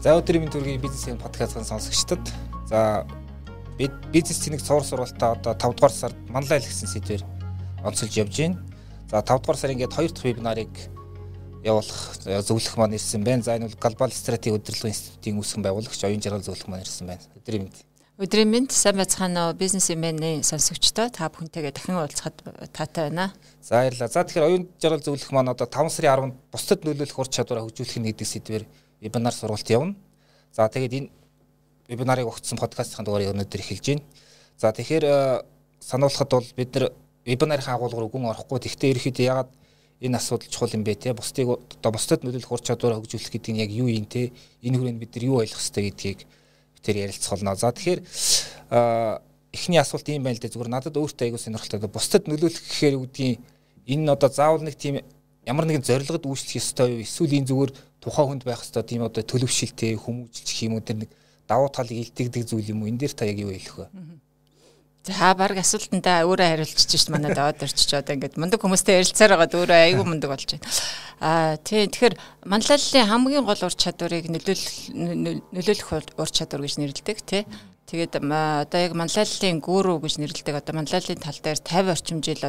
За 0.00 0.14
өдрийн 0.16 0.48
мэнд 0.48 0.54
төргийн 0.56 0.80
бизнесийн 0.80 1.20
подкастын 1.20 1.66
сонсогчдод 1.68 2.24
за 2.64 3.04
бизнес 3.76 4.40
тэнэг 4.40 4.64
цуур 4.64 4.80
сургалтаа 4.80 5.36
одоо 5.36 5.52
5 5.52 5.76
дугаар 5.76 5.92
сард 5.92 6.16
манлайл 6.32 6.64
гэсэн 6.64 6.88
сэдвээр 6.88 7.20
онцолж 7.84 8.16
явж 8.16 8.32
байна. 8.32 8.64
За 9.12 9.20
5 9.20 9.44
дугаар 9.44 9.60
сарын 9.60 9.76
ингээд 9.76 9.92
2 9.92 10.08
дахь 10.08 10.24
вебинарыг 10.24 10.72
явуулах 11.60 12.16
зөвлөх 12.48 12.80
маань 12.80 12.96
ирсэн 12.96 13.20
байна. 13.28 13.44
За 13.44 13.60
энэ 13.60 13.68
бол 13.68 13.76
Global 13.76 14.08
Strategy 14.08 14.56
удирдлагын 14.56 14.96
институтын 14.96 15.36
үүсгэн 15.36 15.68
байгуулагч 15.68 16.00
оюун 16.08 16.24
жаргал 16.24 16.48
зөвлөх 16.48 16.68
маань 16.72 16.80
ирсэн 16.88 17.04
байна. 17.04 17.20
Өдрийн 17.36 17.68
мэнд. 17.68 17.76
Өдрийн 18.16 18.48
мэнд 18.48 18.72
сайн 18.72 18.96
байцгаана 18.96 19.52
уу 19.52 19.60
бизнесменийн 19.60 20.40
сонсогчдоо 20.48 21.12
та 21.12 21.28
бүхэнтэйгээ 21.28 21.76
дахин 21.76 22.00
уулзахад 22.00 22.40
таатай 22.72 23.12
байна. 23.12 23.36
За 23.60 23.84
баярлалаа. 23.84 24.08
За 24.08 24.24
тэгэхээр 24.24 24.48
оюун 24.48 24.64
жаргал 24.80 25.04
зөвлөх 25.04 25.28
маань 25.28 25.52
одоо 25.52 25.68
5 25.68 25.92
сарын 25.92 26.32
10-нд 26.32 26.36
бусдад 26.48 26.88
нөлөөлөх 26.88 27.20
ур 27.20 27.28
чадвараа 27.28 27.68
хөгжүүлэх 27.68 28.00
нэг 28.00 28.16
сэдвээр 28.16 28.64
вебинар 29.00 29.34
сургалт 29.34 29.70
явна. 29.70 29.94
За 30.52 30.68
тэгээд 30.68 30.92
энэ 30.92 31.10
вебинарыг 31.88 32.28
өгсөн 32.28 32.58
подкастын 32.58 33.04
дугаарыг 33.04 33.32
өнөөдөр 33.34 33.60
эхэлж 33.60 33.86
байна. 33.86 34.04
За 34.56 34.72
тэгэхээр 34.72 35.04
э, 35.04 35.42
сануулхад 35.80 36.30
бол 36.30 36.46
бид 36.56 36.74
нар 36.74 36.92
вебинарын 37.24 37.74
агуулгаар 37.74 38.06
үгэн 38.06 38.30
орохгүй. 38.30 38.60
Тэгвэл 38.60 38.94
ерөөхдөө 38.94 39.26
ягаад 39.26 39.50
энэ 40.00 40.16
асуудал 40.16 40.48
чухал 40.48 40.74
юм 40.74 40.84
бэ 40.84 40.94
те 40.94 41.12
бусдыг 41.12 41.48
одоо 41.48 41.92
бусдад 41.92 42.24
нөлөөлөх 42.24 42.52
ур 42.52 42.62
чадвараа 42.64 43.00
хөгжүүлэх 43.00 43.32
гэдэг 43.32 43.52
нь 43.52 43.60
яг 43.60 43.70
юу 43.70 43.88
юм 43.88 44.06
те 44.08 44.32
энэ 44.64 44.78
хүрээнд 44.78 45.00
бид 45.00 45.12
нар 45.16 45.24
юу 45.24 45.40
ойлгох 45.44 45.60
хэрэгтэй 45.60 45.84
гэдгийг 45.90 46.20
бид 46.24 46.82
тэр 46.82 46.96
ярилцах 47.04 47.36
болно. 47.36 47.56
За 47.56 47.72
тэгэхээр 47.72 48.00
э, 48.00 49.18
эхний 49.52 49.78
асуулт 49.78 50.08
юм 50.08 50.24
байна 50.24 50.36
л 50.36 50.42
дээ 50.42 50.52
зүгээр 50.56 50.72
надад 50.72 50.96
өөртөө 50.96 51.24
аягүй 51.26 51.40
сонирхолтой 51.40 51.90
бусдад 51.90 52.24
нөлөөлөх 52.30 52.64
гэхээр 52.64 52.96
юу 52.96 53.04
гэдгийг 53.04 53.40
энэ 53.92 54.12
одоо 54.12 54.30
заавал 54.32 54.64
нэг 54.64 54.76
тийм 54.80 55.04
ямар 55.46 55.64
нэгэн 55.64 55.84
зорилгод 55.84 56.24
үйлчлэх 56.26 56.60
ёстой 56.60 57.00
юу 57.00 57.04
эсвэл 57.04 57.36
энэ 57.38 57.48
зүгээр 57.48 57.72
тухайн 58.00 58.28
хүнд 58.28 58.44
байх 58.44 58.60
ёстой 58.64 58.84
тийм 58.84 59.04
одоо 59.04 59.22
төлөвшөлтэй 59.24 59.96
хүмүүжлчих 59.96 60.58
юм 60.68 60.76
уу 60.76 60.84
тэр 60.84 61.04
нэг 61.04 61.10
давуу 61.48 61.68
талыг 61.72 61.96
илтгэдэг 61.96 62.44
зүйл 62.48 62.72
юм 62.72 62.82
уу 62.84 62.90
энэ 62.92 63.00
дээр 63.08 63.14
та 63.16 63.24
яг 63.24 63.38
юу 63.40 63.52
хэлэх 63.52 63.76
вэ? 63.76 63.88
За 65.00 65.32
баг 65.32 65.56
асуултандаа 65.56 66.28
өөрөө 66.28 66.48
хариулчих 66.60 66.84
чинь 66.84 67.08
манай 67.08 67.32
доод 67.32 67.64
орчиж 67.64 67.88
одоо 67.96 68.20
ингээд 68.20 68.36
мундаг 68.36 68.60
хүмүүстэй 68.60 69.00
ярилцаар 69.00 69.32
байгаад 69.32 69.56
өөрөө 69.56 69.78
айгүй 69.80 70.04
мундаг 70.04 70.28
болж 70.28 70.44
байна. 70.44 70.68
Аа 71.24 71.56
тий 71.56 71.88
тэгэхээр 71.88 72.14
манлайллын 72.44 73.08
хамгийн 73.08 73.48
гол 73.48 73.64
ур 73.64 73.74
чадварыг 73.80 74.28
нөлөөлөх 74.28 74.92
нөлөөлөх 75.56 75.88
ур 76.20 76.30
чадвар 76.30 76.60
гэж 76.68 76.74
нэрлэдэг 76.84 77.18
тий. 77.24 77.48
Тэгээд 77.88 78.20
одоо 78.20 78.80
яг 78.84 78.92
манлайллын 78.92 79.64
гүүрүү 79.64 79.96
гэж 80.04 80.14
нэрлэдэг 80.20 80.54
одоо 80.60 80.74
манлайллын 80.76 81.16
тал 81.24 81.40
дээр 81.40 81.58
50 81.64 81.96
орчим 81.96 82.20
жил 82.20 82.44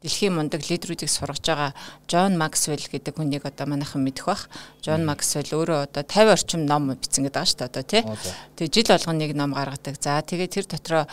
дэлхийн 0.00 0.32
мундаг 0.32 0.64
лидерүүдийг 0.64 1.12
сургаж 1.12 1.44
байгаа 1.44 1.72
Джон 2.08 2.40
Максвелл 2.40 2.80
гэдэг 2.80 3.14
хүнийг 3.20 3.44
одоо 3.44 3.68
манайхан 3.68 4.00
мэдэх 4.00 4.24
бах. 4.24 4.48
Джон 4.80 5.04
Максвелл 5.04 5.52
өөрөө 5.60 5.92
одоо 5.92 6.02
50 6.08 6.32
орчим 6.32 6.64
ном 6.64 6.96
бичсэн 6.96 7.28
гэдэг 7.28 7.44
шүү 7.44 7.58
дээ 7.60 7.68
одоо 7.68 7.84
тий. 7.84 8.02
Тэгээ 8.56 8.72
жил 8.72 8.88
болгоно 8.96 9.20
нэг 9.20 9.32
ном 9.36 9.52
гаргадаг. 9.52 10.00
За 10.00 10.24
тэгээ 10.24 10.48
тэр 10.48 10.66
дотроо 10.72 11.04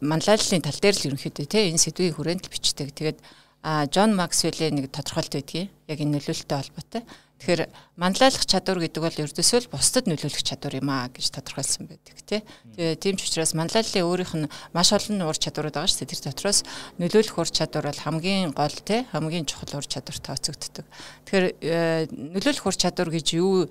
манлайллын 0.00 0.64
тал 0.64 0.80
дээр 0.80 0.96
л 0.96 1.06
ерөнхийдөө 1.12 1.46
тий 1.52 1.68
энэ 1.68 1.84
сэдвийн 1.84 2.16
хүрээнд 2.16 2.48
л 2.48 2.52
бичдэг. 2.56 2.96
Тэгээд 2.96 3.18
Джон 3.62 4.16
Максвеллийн 4.16 4.74
нэг 4.74 4.88
тодорхойлт 4.88 5.36
байдгийг 5.36 5.68
яг 5.86 5.98
энэ 6.00 6.16
нөлөөлөлтөй 6.16 6.58
холбоотой. 6.58 7.02
Тэгэхээр 7.42 7.74
манлайлах 7.98 8.46
чадвар 8.46 8.78
гэдэг 8.86 9.02
бол 9.02 9.18
ердөөсөө 9.26 9.66
л 9.66 9.72
бусдад 9.74 10.06
нөлөөлөх 10.06 10.46
чадвар 10.46 10.78
юм 10.78 10.94
аа 10.94 11.10
гэж 11.10 11.34
тодорхойлсон 11.34 11.90
байдаг 11.90 12.22
тий. 12.22 12.38
Тэгээ 12.78 13.02
тийм 13.02 13.18
ч 13.18 13.26
учраас 13.26 13.58
манлайллын 13.58 14.06
өөрийнх 14.06 14.34
нь 14.46 14.50
маш 14.70 14.94
олон 14.94 15.26
ур 15.26 15.34
чадварууд 15.34 15.74
байгаа 15.74 15.90
шүү 15.90 16.06
дээ. 16.06 16.12
Тэр 16.14 16.22
дотроос 16.30 16.62
нөлөөлөх 17.02 17.36
ур 17.42 17.50
чадвар 17.50 17.90
бол 17.90 17.98
хамгийн 17.98 18.54
гол 18.54 18.78
тий 18.86 19.10
хамгийн 19.10 19.50
чухал 19.50 19.74
ур 19.74 19.86
чадвар 19.90 20.18
тооцогддог. 20.22 20.86
Тэгэхээр 21.26 21.46
э, 21.66 22.06
нөлөөлөх 22.14 22.62
ур 22.70 22.78
чадвар 22.78 23.10
гэж 23.10 23.26
юу 23.34 23.66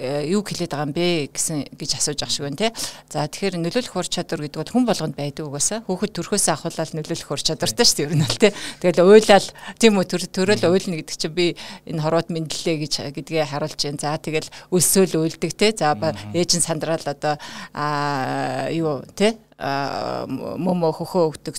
юу 0.00 0.42
хэлээд 0.42 0.74
байгаа 0.74 0.86
юм 0.90 0.94
бэ 0.94 1.06
гэсэн 1.30 1.70
гэж 1.78 1.90
асууж 2.02 2.20
ах 2.26 2.32
шиг 2.34 2.44
байна 2.46 2.58
те. 2.58 2.68
За 3.10 3.22
тэгэхээр 3.30 3.62
нөлөөлөх 3.62 3.94
ур 3.94 4.08
чадвар 4.10 4.42
гэдэг 4.42 4.58
бол 4.58 4.74
хүн 4.74 4.86
болгонд 4.90 5.14
байдаг 5.14 5.46
угаасаа. 5.46 5.86
Хүүхэд 5.86 6.12
төрхөөсөө 6.18 6.54
ахуулаад 6.54 6.92
нөлөөлөх 6.98 7.30
ур 7.30 7.42
чадвартай 7.42 7.86
шүү 7.86 7.96
дээ 8.02 8.06
ер 8.10 8.14
нь 8.18 8.26
бол 8.26 8.40
те. 8.42 8.50
Тэгэл 8.82 9.06
уйлал 9.06 9.48
тийм 9.78 9.94
үү 10.02 10.06
төрөл 10.34 10.66
уйлна 10.66 10.98
гэдэг 10.98 11.16
чинь 11.16 11.34
би 11.34 11.46
энэ 11.86 12.02
хороод 12.02 12.28
мэдлээ 12.34 12.76
гэж 12.82 12.94
гэдгээ 13.14 13.46
харуулж 13.54 13.78
байна. 13.78 14.02
За 14.02 14.18
тэгэл 14.18 14.50
өсөөл 14.74 15.14
уйлдаг 15.22 15.52
те. 15.54 15.70
За 15.78 15.94
ээж 15.94 16.50
нь 16.58 16.66
сандраал 16.66 17.06
одоо 17.06 17.38
аа 17.70 18.70
юу 18.74 19.06
те 19.14 19.38
мөмө 19.54 20.90
хөхөө 20.98 21.30
өгдөг 21.30 21.54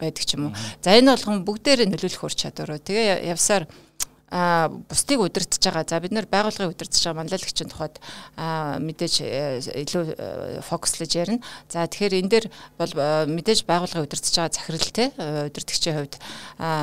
байдаг 0.00 0.24
ч 0.24 0.40
юм 0.40 0.48
уу. 0.48 0.56
За 0.80 0.96
энэ 0.96 1.12
болгон 1.12 1.44
бүгдээр 1.44 1.84
нөлөөлөх 1.92 2.24
ур 2.24 2.32
чадвар. 2.32 2.80
Тэгээ 2.80 3.28
явсаар 3.28 3.68
а 4.34 4.68
бусдыг 4.90 5.20
удирдах 5.22 5.62
байгаа. 5.62 5.86
За 5.86 6.00
бид 6.02 6.10
нэр 6.10 6.26
байгууллагыг 6.26 6.74
удирдах 6.74 6.98
байгаа 6.98 7.22
манлайлагчийн 7.22 7.70
тухайд 7.70 8.02
мэдээж 8.34 9.14
э, 9.22 9.62
илүү 9.86 10.04
э, 10.10 10.60
фокуслож 10.66 11.14
ярина. 11.14 11.38
За 11.70 11.86
тэгэхээр 11.86 12.18
энэ 12.18 12.30
дээр 12.34 12.46
бол 12.74 12.90
э, 12.98 13.30
мэдээж 13.30 13.62
байгууллагыг 13.62 14.10
удирдах 14.10 14.34
байгаа 14.34 14.58
захирал 14.58 14.90
те 14.90 15.04
удирдагчийн 15.14 15.94
хувьд 16.02 16.14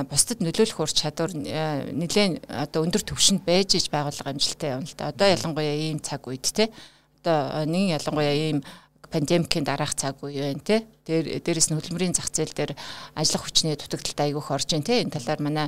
бусдад 0.08 0.40
нөлөөлөх 0.40 0.80
ур 0.80 0.92
чадвар 0.96 1.36
нэлээд 1.36 2.48
одоо 2.48 2.88
өндөр 2.88 3.04
түвшинд 3.04 3.44
байж 3.44 3.76
иж 3.76 3.92
байгууллага 3.92 4.32
амжилттай 4.32 4.72
явна 4.72 4.88
л 4.88 4.96
да. 4.96 5.12
Одоо 5.12 5.28
ялангуяа 5.28 5.76
ийм 5.76 6.00
цаг 6.00 6.24
үед 6.32 6.48
те 6.48 6.72
одоо 7.20 7.68
нэг 7.68 8.00
ялангуяа 8.00 8.32
ийм 8.32 8.64
пандемикийн 9.12 9.68
дараах 9.68 9.94
цаг 9.94 10.24
үе 10.24 10.40
байна 10.40 10.64
те. 10.64 10.88
Тэр 11.04 11.44
дээрэс 11.44 11.70
нь 11.70 11.78
хөдөлмөрийн 11.78 12.16
зах 12.16 12.32
зээл 12.32 12.56
дээр 12.56 12.72
ажиллах 13.14 13.44
хүчний 13.44 13.76
дутагдалд 13.76 14.20
айгүйх 14.24 14.48
орж 14.48 14.72
ин 14.72 14.88
те. 14.88 15.04
Энэ 15.04 15.12
талаар 15.12 15.42
манай 15.44 15.68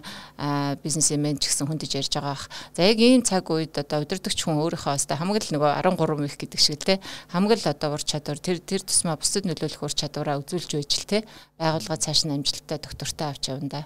бизнесмен 0.80 1.36
ч 1.38 1.52
гэсэн 1.52 1.68
хүндэж 1.68 1.92
ярьж 2.00 2.14
байгаа 2.16 2.34
бах. 2.34 2.48
За 2.72 2.88
яг 2.88 2.98
ийм 3.04 3.22
цаг 3.28 3.52
үед 3.52 3.76
одоо 3.76 4.08
удирдахч 4.08 4.40
хүн 4.40 4.64
өөрийнхөө 4.64 4.96
өстой 4.96 5.20
хамаг 5.20 5.44
л 5.44 5.54
нөгөө 5.60 5.72
13 5.84 6.24
их 6.24 6.38
гэдэг 6.40 6.60
шиг 6.64 6.80
те. 6.80 7.04
Хамаг 7.28 7.60
л 7.60 7.68
одоо 7.68 8.00
ур 8.00 8.04
чадвар 8.04 8.40
тэр 8.40 8.64
тэр 8.64 8.82
тусмаа 8.88 9.20
бусдад 9.20 9.44
нөлөөлөх 9.44 9.84
ур 9.84 9.94
чадвараа 9.94 10.40
үзүүлж 10.40 10.80
байж 10.80 10.92
л 11.04 11.10
те. 11.10 11.18
Байгууллага 11.60 12.00
цааш 12.00 12.24
нь 12.24 12.34
амжилттай 12.34 12.80
доктортой 12.80 13.28
авч 13.28 13.52
явна 13.52 13.70
да. 13.70 13.82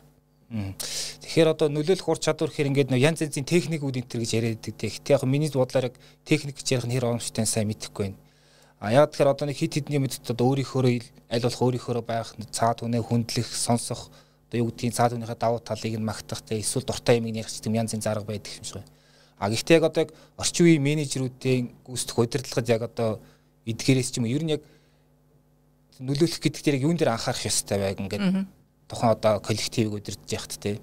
Тэгэхээр 0.48 1.52
одоо 1.52 1.68
нөлөөлөх 1.68 2.08
ур 2.08 2.20
чадвар 2.24 2.48
гэхээр 2.48 2.72
ингээд 2.72 2.92
нөө 2.96 3.04
янз 3.04 3.20
янзын 3.20 3.44
техникүүд 3.44 4.00
энэ 4.00 4.08
төр 4.08 4.22
гэж 4.24 4.32
яриад 4.32 4.64
байдаг. 4.64 4.80
Гэхдээ 4.80 5.16
яг 5.20 5.24
миний 5.28 5.52
бодлоор 5.52 5.92
яг 5.92 5.96
техник 6.24 6.56
гэж 6.56 6.68
ярих 6.72 6.88
нь 6.88 6.96
хэр 6.96 7.08
оомжтой 7.12 7.44
сайн 7.44 7.68
мэдэхгүй 7.68 8.16
байна. 8.16 8.20
А 8.80 8.94
яг 8.94 9.10
тэгэхээр 9.12 9.34
одоо 9.34 9.46
нэг 9.50 9.58
хит 9.58 9.74
хитний 9.74 9.98
мэд 9.98 10.22
одоо 10.22 10.54
өөрийнхөө 10.54 11.02
аль 11.34 11.42
болох 11.42 11.62
өөрийнхөө 11.66 12.02
байх 12.06 12.30
цаад 12.54 12.86
үнэ 12.86 13.02
хүндлэх 13.02 13.50
сонсох 13.50 14.14
одоо 14.48 14.58
юу 14.62 14.70
гэдгийг 14.70 14.94
цаад 14.94 15.18
үнийхээ 15.18 15.42
давуу 15.42 15.60
талыг 15.60 15.98
нь 15.98 16.06
магтах 16.06 16.46
те 16.46 16.62
эсвэл 16.62 16.86
дуртай 16.86 17.18
юм 17.18 17.28
ярих 17.34 17.50
гэдэг 17.50 17.74
янз 17.74 17.98
янз 17.98 18.08
арга 18.08 18.30
байдаг 18.30 18.54
юм 18.54 18.64
шиг 18.64 18.80
байна. 18.80 18.94
А 19.42 19.50
гэхдээ 19.50 19.78
яг 19.82 19.86
одоо 19.90 20.02
яг 20.06 20.12
орчин 20.38 20.66
үеийн 20.66 20.84
менежерүүдийн 20.86 21.64
гүйцэтгэх 21.90 22.22
удирдлагад 22.22 22.70
яг 22.70 22.82
одоо 22.86 23.10
эдгээрээс 23.66 24.10
ч 24.14 24.22
юм 24.22 24.30
ер 24.30 24.44
нь 24.46 24.54
яг 24.56 24.62
нөлөөлөх 26.00 26.40
гэдэг 26.40 26.62
дээр 26.64 26.84
юун 26.86 26.98
дээр 26.98 27.18
анхаарах 27.18 27.50
ёстой 27.50 27.78
байг 27.82 27.98
ингээд 27.98 28.46
тухайн 28.88 29.12
одоо 29.12 29.42
коллективыг 29.42 30.00
удирдах 30.00 30.32
яхад 30.32 30.54
те. 30.62 30.80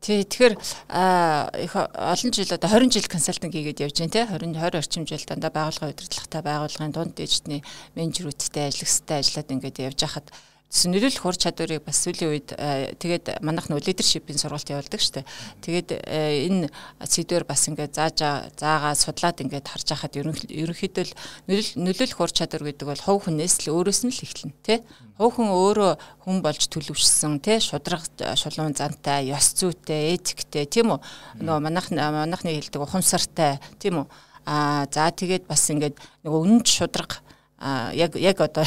Тий, 0.00 0.22
тэгэхээр 0.22 0.54
их 0.54 1.72
олон 1.74 2.30
жил 2.32 2.46
одоо 2.54 2.70
20 2.70 2.92
жил 2.94 3.06
консалтинг 3.10 3.52
хийгээд 3.52 3.82
явж 3.82 3.98
байна 3.98 4.14
тий. 4.14 4.24
20 4.30 4.54
20 4.54 4.78
орчим 4.78 5.06
жил 5.06 5.22
дандаа 5.26 5.50
байгууллагын 5.50 5.90
удирдлагатай 5.90 6.42
байгууллагын 6.42 6.94
дунд 6.94 7.14
дэжтний 7.18 7.66
менежерүүдтэй 7.98 8.70
ажиллагстай 8.70 9.26
ажиллаад 9.26 9.50
ингээд 9.50 9.82
явж 9.90 9.98
хахад 9.98 10.30
нөлөөлөх 10.68 11.24
ур 11.24 11.36
чадварыг 11.40 11.80
бас 11.80 11.96
сүүлийн 12.04 12.28
үед 12.28 12.52
тэгээд 13.00 13.40
манайх 13.40 13.72
нөө 13.72 13.88
лидершипийн 13.88 14.36
сургалт 14.36 14.68
явуулдаг 14.68 15.00
штэ. 15.00 15.24
Тэгээд 15.64 16.04
энэ 16.04 16.68
сэдвэр 17.00 17.48
бас 17.48 17.64
ингээд 17.72 17.96
зааж 17.96 18.52
заагаа 18.52 18.92
судлаад 18.92 19.40
ингээд 19.40 19.64
харж 19.64 19.88
хахад 19.96 20.20
ерөнхийдөө 20.20 21.08
нөлөөлөх 21.48 22.20
ур 22.20 22.32
чадвар 22.36 22.68
гэдэг 22.68 22.84
бол 22.84 23.00
хов 23.00 23.24
хүнээс 23.24 23.64
л 23.64 23.80
өөрөөс 23.80 24.00
нь 24.04 24.12
л 24.12 24.20
эхэлнэ 24.20 24.56
тий. 24.60 24.78
Хов 25.16 25.40
хүн 25.40 25.48
өөрөө 25.56 25.92
хүн 26.28 26.36
болж 26.44 26.62
төлөвшсөн 26.68 27.40
тий 27.40 27.64
шудраг 27.64 28.04
шулуун 28.36 28.76
зантай, 28.76 29.32
ёс 29.32 29.56
зүйтэй, 29.56 30.20
этиктэй 30.20 30.68
тийм 30.68 30.92
үү. 30.92 31.00
Нөгөө 31.48 31.64
манайх 31.64 31.88
манайхны 31.88 32.52
хэлдэг 32.52 32.84
ухамсартай 32.84 33.56
тийм 33.80 34.04
үү. 34.04 34.06
Аа 34.44 34.84
за 34.92 35.08
тэгээд 35.08 35.48
бас 35.48 35.64
ингээд 35.72 35.96
нөгөө 36.28 36.40
үнэн 36.44 36.62
шудраг 36.68 37.24
а 37.58 37.90
яг 37.92 38.14
яг 38.14 38.38
одоо 38.40 38.62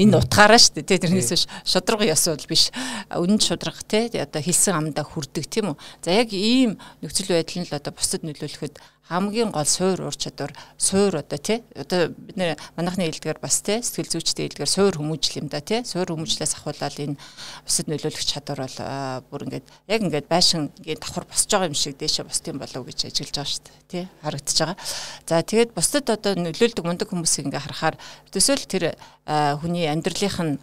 энэ 0.00 0.16
утгаараа 0.16 0.56
шүү 0.56 0.80
дээ 0.80 1.04
тэрнээс 1.04 1.44
шудраг 1.64 2.08
ёс 2.08 2.24
бол 2.24 2.46
биш. 2.48 2.72
Үнэн 3.12 3.36
шудраг 3.36 3.84
те 3.84 4.08
одоо 4.08 4.40
хэлсэн 4.40 4.80
амдаа 4.80 5.04
хүрдэг 5.04 5.44
тийм 5.44 5.76
үү? 5.76 5.76
За 6.00 6.16
яг 6.16 6.32
ийм 6.32 6.80
нөхцөл 7.04 7.36
байдал 7.36 7.60
нь 7.60 7.68
л 7.68 7.76
одоо 7.76 7.92
бусдад 7.92 8.24
нөлөөлөхөд 8.24 8.80
хамгийн 9.10 9.50
гол 9.50 9.66
суур 9.66 10.06
ур 10.06 10.14
чадвар 10.14 10.54
суур 10.78 11.18
одоо 11.18 11.38
тий 11.42 11.66
одоо 11.74 12.14
бид 12.14 12.38
нэр 12.38 12.54
манайхны 12.78 13.10
хэлдгээр 13.10 13.42
бас 13.42 13.58
тий 13.58 13.82
сэтгэл 13.82 14.22
зүйчдийн 14.22 14.54
хэлдгээр 14.54 14.70
суур 14.70 14.94
хүмүүжил 15.02 15.42
юм 15.42 15.48
да 15.50 15.58
тий. 15.58 15.82
Суур 15.82 16.14
хүмүүжлээс 16.14 16.54
ахуулаад 16.54 16.94
энэ 16.94 17.18
бусад 17.66 17.90
нөлөөлөх 17.90 18.22
чадвар 18.22 18.70
бол 18.70 18.78
бүр 19.26 19.42
ингээд 19.50 19.66
яг 19.90 20.00
ингээд 20.06 20.30
байшин 20.30 20.70
ингээд 20.78 21.02
давхар 21.02 21.26
босч 21.26 21.50
байгаа 21.50 21.66
юм 21.66 21.74
шиг 21.74 21.98
дээшээ 21.98 22.30
босдсон 22.30 22.62
болов 22.62 22.86
гэж 22.86 23.10
ажиглаж 23.10 23.34
байгаа 23.34 23.50
шүү 23.50 23.64
дээ 23.66 23.82
тий 23.90 24.04
харагдаж 24.22 24.58
байгаа. 24.62 24.78
За 25.26 25.42
тэгээд 25.42 25.70
бусдад 25.74 26.06
одоо 26.06 26.32
нөлөөлдөг 26.38 26.84
мундаг 26.86 27.10
хүмүүсийг 27.10 27.50
ингээд 27.50 27.66
харахаар 27.66 27.96
төсөөл 28.30 28.64
тэр 28.70 28.84
хүний 29.26 29.90
амьдралынх 29.90 30.38
нь 30.38 30.54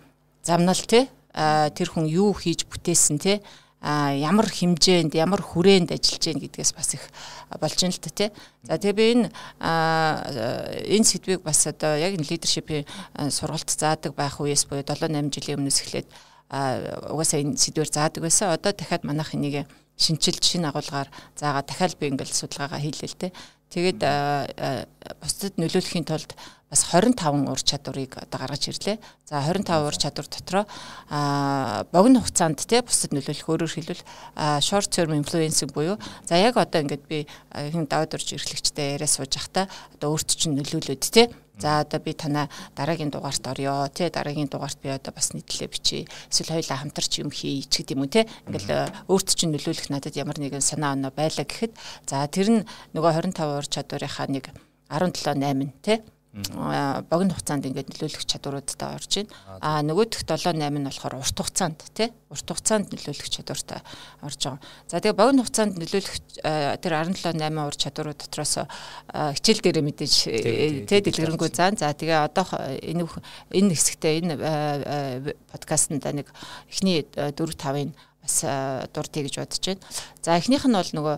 замнал 0.48 0.80
тий 0.88 1.12
тэр 1.36 1.88
хүн 1.92 2.08
юу 2.08 2.32
хийж 2.32 2.64
бүтээсэн 2.72 3.20
тий 3.20 3.38
а 3.82 4.10
ямар 4.14 4.50
хэмжээнд 4.50 5.14
ямар 5.14 5.42
хүрээнд 5.42 5.94
ажиллаж 5.94 6.24
гин 6.26 6.42
гэдгээс 6.42 6.74
бас 6.74 6.98
их 6.98 7.04
болж 7.62 7.78
байна 7.78 7.94
л 7.94 8.02
та 8.02 8.10
тий. 8.10 8.30
За 8.66 8.82
тэгээ 8.82 8.98
би 8.98 9.06
энэ 9.14 9.26
энэ 10.90 11.06
сэдвийг 11.06 11.46
бас 11.46 11.62
одоо 11.70 11.94
яг 11.94 12.18
лидершипийн 12.18 12.90
сургалт 13.30 13.70
заадаг 13.70 14.18
байх 14.18 14.42
үеэс 14.42 14.66
буюу 14.66 14.82
7 14.82 15.14
8 15.14 15.30
жилийн 15.30 15.62
өмнөөс 15.62 15.80
эхлээд 15.86 16.10
угаасаа 16.50 17.40
энэ 17.46 17.58
сэдвэр 17.62 17.90
заадаг 17.94 18.22
байсан. 18.26 18.50
Одоо 18.50 18.74
дахиад 18.74 19.06
манайх 19.06 19.38
энийг 19.38 19.70
шинчилж 19.98 20.42
шинэ 20.42 20.74
агуулгаар 20.74 21.10
заагаа 21.38 21.62
дахиад 21.62 21.98
би 22.02 22.10
ингээл 22.10 22.34
судалгаагаа 22.34 22.82
хийлээ 22.82 23.10
л 23.14 23.22
те. 23.22 23.34
Тэгээд 23.70 24.00
бусдад 25.22 25.54
нөлөөлөхийн 25.60 26.08
тулд 26.08 26.34
бас 26.70 26.84
25 26.92 27.48
ур 27.48 27.62
чадварыг 27.64 28.18
одоо 28.20 28.40
гаргаж 28.40 28.68
ирлээ. 28.68 29.00
За 29.26 29.40
25 29.40 29.88
ур 29.88 29.96
чадвар 29.96 30.28
дотроо 30.28 30.66
а 31.10 31.86
богино 31.92 32.20
хугацаанд 32.20 32.60
те 32.68 32.82
бусдад 32.84 33.16
нөлөөлөх 33.16 33.48
өөрөөр 33.48 33.72
хэлбэл 33.72 34.04
short 34.60 34.92
term 34.92 35.16
influencing 35.16 35.72
буюу. 35.72 35.96
За 36.28 36.36
яг 36.36 36.58
одоо 36.60 36.84
ингээд 36.84 37.08
би 37.08 37.28
хин 37.56 37.88
даваад 37.88 38.20
орж 38.20 38.36
эрхлэгчтэй 38.36 39.00
яриа 39.00 39.08
сууж 39.08 39.32
байхдаа 39.32 39.72
одоо 39.96 40.12
өөрт 40.12 40.36
чинь 40.36 40.60
нөлөөлөд 40.60 41.08
те. 41.08 41.32
За 41.58 41.82
одоо 41.82 42.00
би 42.04 42.14
танаа 42.14 42.52
дараагийн 42.76 43.10
дугаарт 43.10 43.48
орё 43.48 43.88
тий 43.90 44.12
дараагийн 44.12 44.52
дугаарт 44.52 44.78
би 44.84 44.92
одоо 44.92 45.16
бас 45.16 45.34
нийтлээ 45.34 45.72
бичиж 45.72 46.06
эсвэл 46.30 46.54
хоёлаа 46.54 46.78
хамтарч 46.84 47.18
юм 47.24 47.32
хий 47.32 47.66
ч 47.66 47.82
гэдэг 47.82 47.96
юм 47.98 48.06
уу 48.06 48.12
тий 48.14 48.30
ингээл 48.46 48.94
өөрт 49.10 49.30
чинь 49.34 49.56
нөлөөлөх 49.58 49.90
надад 49.90 50.14
ямар 50.14 50.38
нэгэн 50.38 50.62
санаа 50.62 50.94
оноо 50.94 51.10
байлаа 51.10 51.50
гэхэд 51.50 51.74
за 52.06 52.28
тэр 52.30 52.62
нь 52.62 52.68
нөгөө 52.94 53.34
25 53.34 53.42
уур 53.42 53.66
чадварынхаа 53.66 54.30
нэг 54.30 54.54
17 54.94 55.34
8 55.34 55.74
тий 55.82 55.98
богино 56.38 57.34
хугацаанд 57.34 57.66
ингээд 57.66 57.90
нөлөөлөх 57.90 58.26
чадваруудтай 58.30 58.94
орж 58.94 59.26
байна. 59.26 59.34
А 59.58 59.82
нөгөөх 59.82 60.22
7 60.22 60.54
8 60.54 60.70
нь 60.70 60.86
болохоор 60.86 61.18
урт 61.18 61.34
хугацаанд 61.34 61.82
тий 61.98 62.14
урт 62.30 62.46
хугацаанд 62.46 62.94
нөлөөлөх 62.94 63.30
чадвартай 63.34 63.82
орж 64.22 64.38
байгаа. 64.46 64.62
За 64.86 65.02
тэгээ 65.02 65.18
богино 65.18 65.42
хугацаанд 65.42 65.82
нөлөөлөх 65.82 66.16
тэр 66.46 66.94
17 66.94 67.42
8 67.42 67.58
ур 67.58 67.74
чадварууд 67.74 68.22
дотроос 68.22 68.54
хичээл 69.10 69.66
дээр 69.66 69.82
мэдээж 69.82 70.16
тий 70.86 71.00
дэлгэрэнгүй 71.02 71.50
зан. 71.50 71.74
За 71.74 71.90
тэгээ 71.90 72.30
одоо 72.30 72.46
энэ 72.86 73.10
энэ 73.58 73.74
хэсэгтээ 73.74 74.14
энэ 74.22 75.34
подкастт 75.50 75.90
нэг 75.90 76.30
эхний 76.70 77.02
4 77.18 77.34
5-ын 77.34 77.98
бас 78.22 78.38
дурдъя 78.94 79.26
гэж 79.26 79.36
бодож 79.42 79.64
байна. 79.66 79.82
За 80.22 80.38
эхнийх 80.38 80.70
нь 80.70 80.78
бол 80.78 80.92
нөгөө 80.94 81.18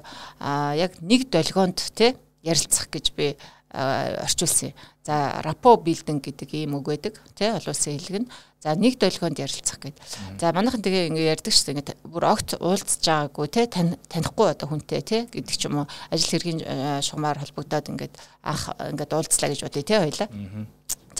яг 0.79 0.95
нэг 1.03 1.27
долгионд 1.27 1.81
тий 1.91 2.15
ярилцах 2.43 2.87
гэж 2.87 3.11
би 3.17 3.35
орчуулсан. 3.73 4.73
За 5.05 5.41
рапо 5.45 5.77
билдинг 5.77 6.25
гэдэг 6.25 6.49
ийм 6.53 6.77
үг 6.77 6.89
байдаг 6.89 7.21
тий 7.37 7.49
олон 7.49 7.69
улсын 7.69 7.97
хэлэг 7.97 8.25
нь. 8.25 8.31
За 8.59 8.75
нэг 8.75 8.97
долгионд 8.97 9.37
ярилцах 9.37 9.79
гэдэг. 9.79 10.01
За 10.41 10.51
манайхан 10.51 10.81
тэгээ 10.81 11.13
ингэ 11.13 11.29
ярьдаг 11.29 11.53
шүү 11.53 11.73
дээ. 11.73 11.77
Ингэ 11.79 11.95
бүр 12.09 12.25
огт 12.25 12.57
уулзж 12.57 13.05
байгаагүй 13.05 13.47
тий 13.47 13.65
танихгүй 13.69 14.47
одоо 14.49 14.67
хүнтэй 14.67 15.01
тий 15.05 15.21
гэдэг 15.29 15.55
ч 15.55 15.69
юм 15.69 15.85
уу 15.85 15.87
ажил 16.09 16.33
хэргийн 16.33 16.59
шугамар 17.05 17.39
холбогдоод 17.39 17.89
ингээд 17.93 18.13
анх 18.41 18.73
ингээд 18.73 19.13
уулзлаа 19.13 19.49
гэж 19.53 19.61
бодъё 19.63 19.85
тий 19.85 19.97
хоёлаа. 20.01 20.29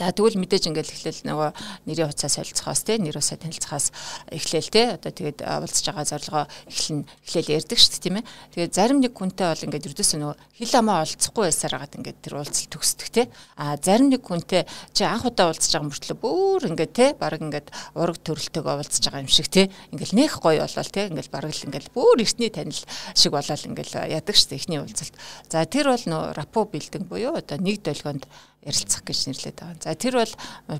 За 0.00 0.08
тэгвэл 0.16 0.40
мэдээж 0.40 0.72
ингээл 0.72 0.96
эхлээл 0.96 1.28
нөгөө 1.28 1.50
нэрийн 1.84 2.08
хуцаа 2.08 2.32
солилцохоос 2.32 2.88
те 2.88 2.96
нэр 2.96 3.20
усаа 3.20 3.36
танилцахаас 3.36 3.92
эхлээл 4.32 4.72
те 4.72 4.82
одоо 4.96 5.12
тэгээд 5.12 5.44
уулзж 5.44 5.84
байгаа 5.84 6.08
зорилгоо 6.08 6.44
эхлэн 6.72 7.04
эхлээл 7.04 7.60
ярьдаг 7.60 7.76
шүү 7.76 7.92
дээ 8.00 8.04
тийм 8.08 8.16
ээ. 8.16 8.28
Тэгээд 8.56 8.72
зарим 8.72 9.04
нэг 9.04 9.12
хүнтэй 9.12 9.44
бол 9.52 9.64
ингээд 9.68 9.88
ердөөсөө 9.92 10.18
нөгөө 10.24 10.36
хил 10.56 10.72
амаа 10.80 11.04
олцохгүй 11.04 11.44
байсаар 11.52 11.74
хагаад 11.76 11.98
ингээд 12.00 12.18
тэр 12.24 12.34
уулзалт 12.40 12.72
төгсдөг 12.72 13.08
те. 13.12 13.22
А 13.60 13.76
зарим 13.76 14.08
нэг 14.08 14.24
хүнтэй 14.24 14.64
чи 14.96 15.04
анх 15.04 15.28
удаа 15.28 15.52
уулзж 15.52 15.68
байгаа 15.68 15.88
мөртлөө 15.92 16.16
бүр 16.16 16.60
ингээд 16.64 16.92
те 16.96 17.06
баг 17.12 17.36
ингээд 17.36 17.68
ураг 17.92 18.16
төрөлтөөгөө 18.24 18.74
уулзж 18.80 19.04
байгаа 19.04 19.20
юм 19.20 19.28
шиг 19.28 19.52
те. 19.52 19.68
Ингээл 19.92 20.16
нэх 20.16 20.40
гоё 20.40 20.64
болол 20.64 20.88
те 20.88 21.12
ингээл 21.12 21.28
бараг 21.28 21.52
л 21.52 21.66
ингээл 21.68 21.92
бүр 21.92 22.24
ихний 22.24 22.48
танил 22.48 22.80
шиг 23.12 23.36
болол 23.36 23.68
ингээл 23.68 24.08
ядаг 24.08 24.32
шүү 24.32 24.48
дээ 24.48 24.60
ихний 24.64 24.80
уулзалт. 24.80 25.12
За 25.52 25.68
тэр 25.68 25.92
бол 25.92 26.04
нөгөө 26.08 26.32
рапо 26.40 26.64
билдэг 26.64 27.04
буюу 27.04 27.36
одоо 27.36 27.60
нэг 27.60 27.84
долгионд 27.84 28.24
ярилцах 28.64 29.04
гэж 29.04 29.18
нэрлэдэг 29.30 29.64
байгаа. 29.64 29.82
За 29.82 29.94
тэр 29.96 30.14
бол 30.20 30.32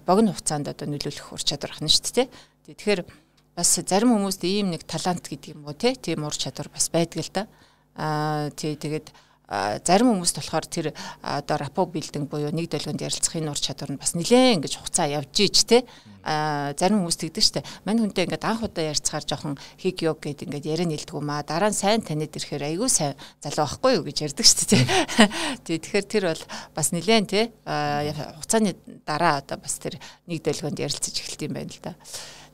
богино 0.05 0.33
хугацаанд 0.37 0.69
одоо 0.69 0.87
нөлөөлөх 0.89 1.33
ур 1.33 1.43
чадвар 1.43 1.73
ахна 1.73 1.89
шүү 1.89 2.13
дээ. 2.13 2.29
Тэгэхээр 2.69 3.01
бас 3.57 3.71
зарим 3.81 4.13
хүмүүст 4.15 4.43
ийм 4.45 4.71
нэг 4.71 4.85
талант 4.85 5.25
гэдэг 5.27 5.57
юм 5.57 5.65
уу 5.65 5.75
тийм 5.75 6.25
ур 6.25 6.37
чадвар 6.37 6.69
бас 6.69 6.93
байдаг 6.93 7.25
л 7.25 7.33
да. 7.33 7.43
Аа 7.97 8.51
тий 8.53 8.77
тэгээд 8.77 9.13
зарим 9.51 10.15
хүмүүст 10.15 10.39
болохоор 10.39 10.67
тэр 10.71 10.87
одоо 11.27 11.57
рапо 11.59 11.83
билдинг 11.87 12.31
буюу 12.31 12.55
нэг 12.55 12.71
долгионд 12.71 13.03
ярилцахын 13.03 13.51
ур 13.51 13.59
чадвар 13.59 13.91
нь 13.91 13.99
бас 13.99 14.15
нэлээд 14.15 14.63
ингэж 14.63 14.79
хугацаа 14.79 15.11
явж 15.11 15.35
ийч 15.43 15.67
те 15.67 15.83
зарим 16.23 17.03
хүмүүс 17.03 17.19
тэгдэг 17.19 17.43
штэ. 17.43 17.67
Мань 17.83 17.99
хүнтэй 17.99 18.29
ингээд 18.29 18.47
анх 18.47 18.63
удаа 18.63 18.93
ярьцгаар 18.93 19.25
жоохон 19.25 19.59
хиг 19.81 20.05
йог 20.05 20.21
гэд 20.21 20.47
ингээд 20.47 20.69
яриа 20.71 20.87
нэлдэг 20.87 21.17
юм 21.17 21.33
а 21.33 21.43
дараа 21.43 21.73
нь 21.73 21.75
сайн 21.75 22.05
танид 22.05 22.31
ирэхээр 22.31 22.77
айгүй 22.77 22.87
сайн 22.93 23.17
залуу 23.41 23.67
байхгүй 23.67 23.93
юу 23.99 24.05
гэж 24.05 24.31
ярьдаг 24.31 24.47
штэ 24.47 24.65
те 24.71 24.79
тий 25.65 25.81
тэгэхээр 25.81 26.07
тэр 26.07 26.25
бол 26.31 26.45
бас 26.77 26.93
нэлээд 26.93 27.27
те 27.27 27.51
хугацааны 27.65 28.77
дараа 29.03 29.41
одоо 29.41 29.59
бас 29.59 29.81
тэр 29.81 29.97
нэг 30.29 30.45
долгионд 30.45 30.79
ярилцаж 30.79 31.15
эхэлт 31.17 31.43
юм 31.49 31.57
байна 31.57 31.73
л 31.73 31.81
да. 31.83 31.97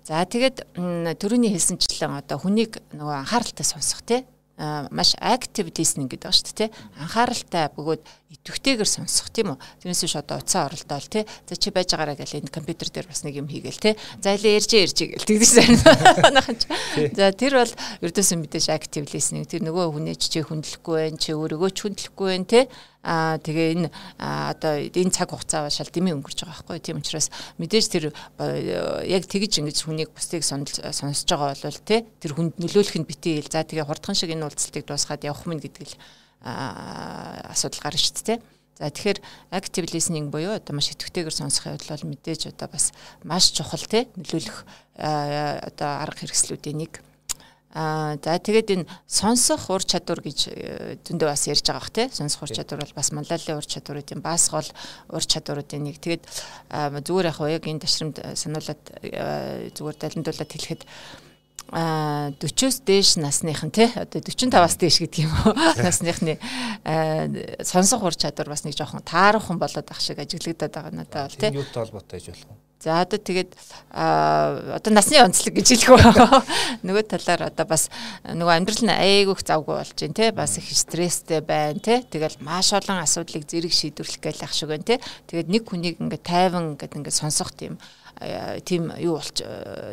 За 0.06 0.22
тэгээд 0.22 0.78
төрөний 1.18 1.50
хэлсэнчлэн 1.50 2.22
одоо 2.22 2.38
хүнийг 2.38 2.78
нөгөө 2.94 3.26
анхааралтай 3.26 3.66
сонсох 3.66 4.06
те 4.06 4.22
маш 4.56 5.12
active 5.20 5.68
listening 5.76 6.08
гэдэг 6.08 6.24
байна 6.24 6.36
шүү 6.40 6.56
дээ. 6.56 6.70
Анхааралтай 7.04 7.68
бөгөөд 7.76 8.02
идэвхтэйгээр 8.40 8.88
сонсох 8.88 9.28
тийм 9.28 9.52
үү. 9.52 9.60
Тэрнээс 9.84 10.02
биш 10.08 10.16
одоо 10.16 10.40
уцаа 10.40 10.72
оролдоол 10.72 11.08
тий. 11.12 11.28
За 11.44 11.60
чи 11.60 11.68
байж 11.68 11.92
байгаараа 11.92 12.16
гэл 12.16 12.40
энэ 12.40 12.48
компьютер 12.48 12.88
дээр 12.88 13.06
бас 13.06 13.20
нэг 13.20 13.36
юм 13.36 13.52
хийгээл 13.52 13.84
тий. 13.84 13.94
За 14.24 14.32
илээ 14.32 14.56
ярьж 14.56 14.72
ярьж 14.72 14.96
гэл 14.96 15.28
тэгдэж 15.28 15.52
байна. 15.60 16.40
За 17.20 17.36
тэр 17.36 17.52
бол 17.60 17.72
ердөөсөө 18.00 18.36
мэдээж 18.40 18.66
active 18.72 19.12
listening. 19.12 19.44
Тэр 19.44 19.68
нөгөө 19.68 19.92
хүнээ 19.92 20.16
чи 20.16 20.40
хүндлэхгүй 20.40 20.96
байх, 21.04 21.20
чи 21.20 21.36
өөрийгөө 21.36 21.70
ч 21.76 21.78
хүндлэхгүй 21.84 22.28
байх 22.32 22.48
тий 22.48 22.64
Аа 23.06 23.38
тэгээ 23.38 23.86
энэ 23.86 23.88
одоо 24.18 24.82
энэ 24.82 25.14
цаг 25.14 25.30
хугацаа 25.30 25.70
шал 25.70 25.86
дэмий 25.94 26.10
өнгөрч 26.18 26.42
байгаа 26.42 26.58
байхгүй 26.58 26.82
тийм 26.82 26.98
учраас 26.98 27.30
мэдээж 27.62 27.86
тэр 27.86 28.04
яг 29.06 29.22
тэгж 29.30 29.62
ингэж 29.62 29.78
хүнийг 29.86 30.10
бусдыг 30.10 30.42
сонсож 30.42 30.82
байгаа 31.30 31.54
бол 31.54 31.86
те 31.86 32.02
тэр 32.18 32.34
хүнд 32.34 32.58
нөлөөлөх 32.58 32.98
нь 32.98 33.06
битээ 33.06 33.46
хэл 33.46 33.54
за 33.54 33.62
тэгээ 33.62 33.86
хурдхан 33.86 34.18
шиг 34.18 34.34
энэ 34.34 34.50
уулзалтыг 34.50 34.90
дуусгаад 34.90 35.22
явах 35.22 35.46
минь 35.46 35.62
гэдэг 35.62 35.86
л 35.86 35.94
асуудал 36.42 37.82
гарна 37.86 38.02
шүү 38.02 38.26
дээ. 38.26 38.38
За 38.76 38.90
тэгэхээр 38.90 39.18
active 39.54 39.88
listening 39.88 40.28
буюу 40.28 40.58
одоо 40.58 40.76
маш 40.76 40.92
идэвхтэйгээр 40.92 41.32
сонсох 41.32 41.70
явдал 41.72 41.96
бол 41.96 42.10
мэдээж 42.12 42.52
одоо 42.52 42.68
бас 42.68 42.92
маш 43.24 43.54
чухал 43.54 43.80
те 43.88 44.04
нөлөөлөх 44.18 44.66
одоо 44.98 45.90
арга 46.04 46.26
хэрэгслүүдийн 46.26 46.76
нэг 46.84 47.05
Аа 47.76 48.16
за 48.24 48.40
тэгээд 48.40 48.72
энэ 48.72 48.88
сонсох 49.04 49.68
ур 49.68 49.84
чадвар 49.84 50.24
гэж 50.24 50.48
э, 50.48 50.96
зөндөө 51.04 51.28
бас 51.28 51.44
ярьж 51.44 51.60
байгаа 51.60 51.84
бах 51.84 51.92
тий. 51.92 52.08
Сонсох 52.08 52.48
ур 52.48 52.52
чадвар 52.56 52.80
бол 52.80 52.96
бас 52.96 53.12
манлайлалын 53.12 53.60
ур 53.60 53.68
чадваруудын 53.68 54.24
бас 54.24 54.48
гол 54.48 54.64
ур 55.12 55.20
чадваруудын 55.20 55.84
нэг. 55.84 56.00
Тэгээд 56.00 56.24
зүгээр 56.72 57.28
яг 57.28 57.38
яг 57.52 57.64
энэ 57.68 57.84
ташрамд 57.84 58.16
э, 58.24 58.32
сануулад 58.32 58.80
э, 59.04 59.68
зүгээр 59.76 59.96
далимдуулаад 60.00 60.52
хэлэхэд 60.56 60.82
а 61.68 62.32
40-оос 62.40 62.80
дээш 62.86 63.20
насныхан 63.20 63.74
тий 63.74 63.92
одоо 63.92 64.24
45-аас 64.24 64.80
дээш 64.80 64.96
гэдэг 65.04 65.20
юм 65.20 65.34
уу? 65.44 65.52
Насныхны 65.76 66.40
сонсох 67.60 68.06
ур 68.06 68.16
чадвар 68.16 68.56
бас 68.56 68.64
нэг 68.64 68.72
жоохон 68.72 69.04
таархан 69.04 69.60
болоод 69.60 69.90
ах 69.90 70.00
шиг 70.00 70.16
ажиглагдаад 70.22 70.72
байгаа 70.72 70.94
надад 70.94 71.28
бол 71.28 71.40
тий 71.42 71.50
юутай 71.52 71.82
холбоотой 71.84 72.22
гэж 72.22 72.32
болох 72.32 72.48
вэ 72.54 72.65
За 72.76 73.00
одоо 73.00 73.16
тэгээд 73.16 73.56
одоо 73.88 74.90
насны 74.92 75.16
онцлог 75.24 75.56
гэж 75.56 75.80
хэлэх 75.80 75.96
үү. 75.96 76.44
Нөгөө 76.86 77.04
талаар 77.08 77.48
одоо 77.48 77.64
бас 77.64 77.88
нөгөө 78.28 78.52
амьдрал 78.52 78.84
нь 78.84 78.92
айгүйх 78.92 79.40
завгүй 79.40 79.80
болж 79.80 79.96
байна 79.96 80.12
те. 80.12 80.28
Бас 80.36 80.60
их 80.60 80.68
стресстэй 80.68 81.40
байна 81.40 81.80
те. 81.80 82.04
Тэгэл 82.04 82.36
маш 82.44 82.76
олон 82.76 83.00
асуудлыг 83.00 83.48
зэрэг 83.48 83.72
шийдвэрлэх 83.72 84.20
гээл 84.20 84.44
ах 84.44 84.52
шиг 84.52 84.68
байна 84.68 84.84
те. 84.84 85.00
Тэгээд 85.24 85.48
нэг 85.48 85.62
хүнийг 85.64 85.96
ингээ 86.04 86.20
тайван 86.20 86.76
ингээд 86.76 87.00
ингээ 87.00 87.16
сонсох 87.16 87.56
тийм 87.56 87.80
тийм 88.64 88.92
юу 89.00 89.20
болж 89.20 89.40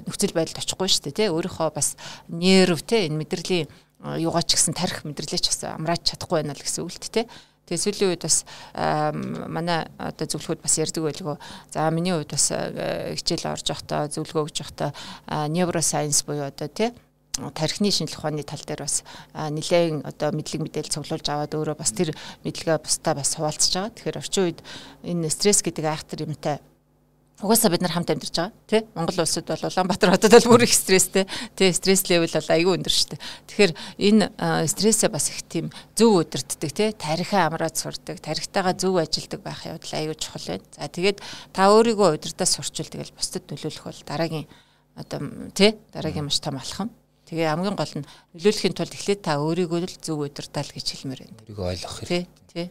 нөхцөл 0.03 0.35
байдалд 0.35 0.59
очихгүй 0.59 0.87
шүү 0.91 1.07
дээ 1.07 1.19
те. 1.23 1.31
Өөрийнхөө 1.31 1.71
бас 1.71 1.95
нерв 2.27 2.83
те 2.83 3.07
энэ 3.07 3.19
мэдрэлийн 3.19 3.67
юугаа 4.19 4.43
ч 4.43 4.59
гэсэн 4.59 4.75
тарих 4.75 5.07
мэдрэлээч 5.07 5.47
бас 5.47 5.59
амрааж 5.71 6.03
чадахгүй 6.03 6.43
байна 6.43 6.55
л 6.55 6.63
гэсэн 6.63 6.83
үгт 6.83 7.07
те. 7.11 7.27
Тэгээ 7.63 7.84
сүүлийн 7.84 8.12
үед 8.12 8.24
бас 8.27 8.43
манай 9.48 9.88
одоо 9.96 10.27
зөвлөхөд 10.27 10.60
бас 10.60 10.75
ярьдаг 10.75 11.03
байлгүй. 11.03 11.38
За 11.72 11.88
миний 11.96 12.12
хувьд 12.12 12.36
бас 12.36 12.51
хичээл 12.51 13.51
орж 13.55 13.65
явахдаа 13.72 14.12
зөвлөгөө 14.12 14.43
өгж 14.43 14.58
явахдаа 14.60 14.91
neuroscience 15.48 16.27
буюу 16.27 16.51
одоо 16.51 16.67
тий 16.67 16.91
тархины 17.34 17.89
шинжилх 17.89 18.20
ухааны 18.20 18.43
тал 18.43 18.62
дээр 18.62 18.86
бас 18.86 19.01
нэлээд 19.34 20.05
одоо 20.05 20.29
мэдлэг 20.38 20.62
мэдээлэл 20.62 20.93
цуглуулж 20.93 21.25
аваад 21.25 21.55
өөрөө 21.58 21.77
бас 21.82 21.89
тэр 21.96 22.13
мэдлэгээ 22.46 22.77
бусдаа 22.77 23.17
бас 23.17 23.34
хуваалцаж 23.34 23.74
байгаа. 23.74 23.96
Тэгэхээр 23.98 24.22
орчин 24.22 24.43
үед 24.43 24.60
энэ 25.01 25.34
стресс 25.34 25.65
гэдэг 25.65 25.86
айхтар 25.88 26.29
юмтай 26.29 26.62
Угаасаа 27.43 27.75
бид 27.75 27.83
нар 27.83 27.91
хамт 27.91 28.07
амьдарч 28.07 28.31
байгаа 28.39 28.55
тий 28.71 28.81
Монгол 28.95 29.19
улсад 29.19 29.43
бол 29.43 29.67
Улаанбаатар 29.67 30.15
хотод 30.15 30.31
бол 30.31 30.55
бүр 30.55 30.63
их 30.63 30.71
стресстэй 30.71 31.27
тий 31.59 31.75
стресс 31.75 32.07
левел 32.07 32.31
бол 32.31 32.55
аюу 32.55 32.71
өндөр 32.79 32.93
шүү 32.95 33.09
дээ. 33.12 33.21
Тэгэхээр 33.51 33.73
энэ 34.00 34.25
стрессээ 34.71 35.12
бас 35.12 35.27
их 35.27 35.43
тийм 35.51 35.67
зөв 35.91 36.23
өдөртдөг 36.23 36.71
тий 36.71 36.95
тарихаа 36.95 37.51
амраад 37.51 37.75
сурдаг, 37.75 38.23
тарихтайгаа 38.23 38.79
зөв 38.79 38.95
ажилдаг 38.95 39.43
байх 39.43 39.67
явдал 39.67 39.91
аюу 39.91 40.15
чухал 40.15 40.55
байна. 40.55 40.63
За 40.71 40.88
тэгээд 40.88 41.19
та 41.51 41.67
өөрийгөө 41.67 42.15
удирдах 42.15 42.47
сурчвал 42.47 42.88
тэгэл 42.88 43.12
бусдад 43.12 43.43
нөлөөлөх 43.51 43.91
бол 43.91 44.01
дараагийн 44.07 44.47
одоо 44.95 45.19
тий 45.51 45.75
дараагийн 45.91 46.31
маш 46.31 46.39
том 46.39 46.55
алхам. 46.55 46.95
Тэгээ 47.27 47.51
хамгийн 47.51 47.75
гол 47.75 47.93
нь 48.00 48.07
нөлөөлөхийн 48.39 48.71
тулд 48.71 48.95
эхлээд 48.95 49.19
та 49.19 49.43
өөрийгөө 49.43 49.83
л 49.83 50.00
зөв 50.00 50.23
удирдал 50.23 50.69
гэж 50.71 50.88
хэлмээр 50.95 51.21
байна. 51.27 51.39
Өөрийгөө 51.43 51.67
ойлгох 51.75 51.95
хэрэгтэй. 52.07 52.23
Тий. 52.53 52.69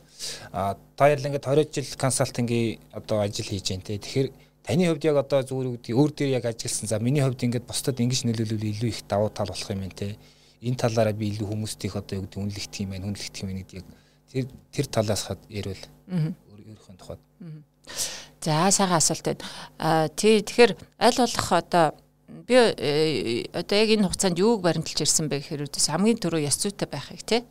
А 0.52 0.76
та 0.94 1.10
ял 1.10 1.18
ингээд 1.18 1.44
20 1.44 1.74
жил 1.74 1.98
консалтингийн 1.98 2.78
одоо 2.94 3.24
ажил 3.26 3.48
хийж 3.48 3.74
байна 3.74 3.82
те. 3.82 3.98
Тэгэхээр 3.98 4.28
таны 4.62 4.86
хувьд 4.88 5.04
яг 5.04 5.16
одоо 5.22 5.42
зүгээр 5.42 5.68
үгдий 5.74 5.94
өөр 5.94 6.10
дээр 6.14 6.30
яг 6.38 6.46
ажилласан. 6.46 6.88
За 6.88 6.98
миний 6.98 7.22
хувьд 7.22 7.42
ингээд 7.42 7.66
бусдад 7.66 7.98
ингэж 7.98 8.26
нөлөөлөл 8.26 8.70
илүү 8.70 8.90
их 8.90 9.02
давуу 9.10 9.30
тал 9.30 9.50
болох 9.50 9.70
юм 9.70 9.82
байна 9.82 9.98
те. 9.98 10.16
Энэ 10.62 10.78
талаараа 10.78 11.12
би 11.12 11.34
илүү 11.34 11.48
хүмүүстийнх 11.50 11.98
одоо 11.98 12.22
юу 12.22 12.24
гэдэг 12.30 12.38
үнэлэгдэх 12.38 12.80
юм 12.86 12.90
байна, 12.94 13.06
хүндлэгдэх 13.10 13.42
юм 13.42 13.48
байна 13.50 13.62
гэдэг 13.66 13.76
яг 13.82 13.86
тэр 14.30 14.44
тэр 14.70 14.86
талаас 14.86 15.22
хад 15.26 15.40
ярил. 15.50 15.82
Өөрийнхөө 16.06 16.94
тухайд. 16.96 17.20
За 18.40 18.70
сайхан 18.70 18.98
асуулт 19.02 19.26
байна. 19.26 20.08
Тий 20.14 20.42
тэгэхээр 20.46 20.72
аль 21.02 21.18
болох 21.18 21.52
одоо 21.52 21.86
би 22.46 22.54
э, 22.54 23.46
одоо 23.52 23.76
яг 23.76 23.90
энэ 23.90 24.06
хугацаанд 24.06 24.38
юуг 24.38 24.62
баримталж 24.62 25.02
ирсэн 25.02 25.28
бэ 25.28 25.42
гэхээр 25.42 25.66
үдээс 25.66 25.90
хамгийн 25.90 26.18
түрүү 26.22 26.46
яс 26.46 26.56
зүйтэй 26.62 26.88
байхыг 26.88 27.22
тий 27.26 27.42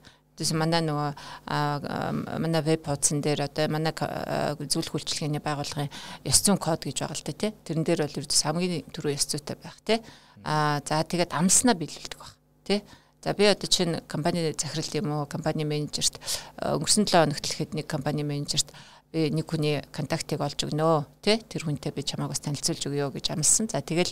Тэс 0.41 0.57
манай 0.57 0.81
нөгөө 0.81 2.41
манай 2.41 2.61
веб 2.65 2.81
хуудсан 2.81 3.21
дээр 3.21 3.45
одоо 3.45 3.69
манай 3.69 3.93
зөвлөх 3.93 4.97
үйлчилгээний 4.97 5.37
байгууллагын 5.37 5.93
ёс 6.25 6.41
зүйн 6.41 6.57
код 6.57 6.81
гэж 6.81 7.05
байгаа 7.05 7.13
л 7.13 7.25
да 7.29 7.33
тий. 7.37 7.53
Тэрэн 7.61 7.85
дээр 7.85 8.01
бол 8.09 8.17
ердөөс 8.25 8.41
хамгийн 8.41 8.89
түрүү 8.89 9.13
ёс 9.13 9.29
зүйтэй 9.29 9.57
байх 9.61 9.77
тий. 9.85 10.01
Аа 10.41 10.81
за 10.81 11.05
тэгээд 11.05 11.37
амлснаа 11.37 11.77
биелүүлдэг 11.77 12.17
баг 12.17 12.33
тий. 12.65 12.81
За 13.21 13.37
би 13.37 13.45
одоо 13.45 13.69
чинь 13.69 14.01
компани 14.09 14.49
захирал 14.57 14.97
юм 14.97 15.11
уу, 15.13 15.29
компани 15.29 15.61
менежерт 15.61 16.17
өнгөрсөн 16.57 17.05
7 17.05 17.21
хоногт 17.21 17.45
л 17.45 17.53
хэд 17.53 17.77
нэг 17.77 17.85
компани 17.85 18.25
менежерт 18.25 18.73
би 19.13 19.29
нэг 19.29 19.45
хүний 19.45 19.85
контактыг 19.93 20.41
олж 20.41 20.57
өгнө 20.65 21.05
тий 21.21 21.37
тэр 21.37 21.69
хүнтэй 21.69 21.93
би 21.93 22.01
чамайг 22.01 22.33
бас 22.33 22.41
танилцуулж 22.41 22.83
өгөө 22.89 23.21
гэж 23.21 23.31
амлсан. 23.37 23.69
За 23.69 23.79
тэгэл 23.85 24.11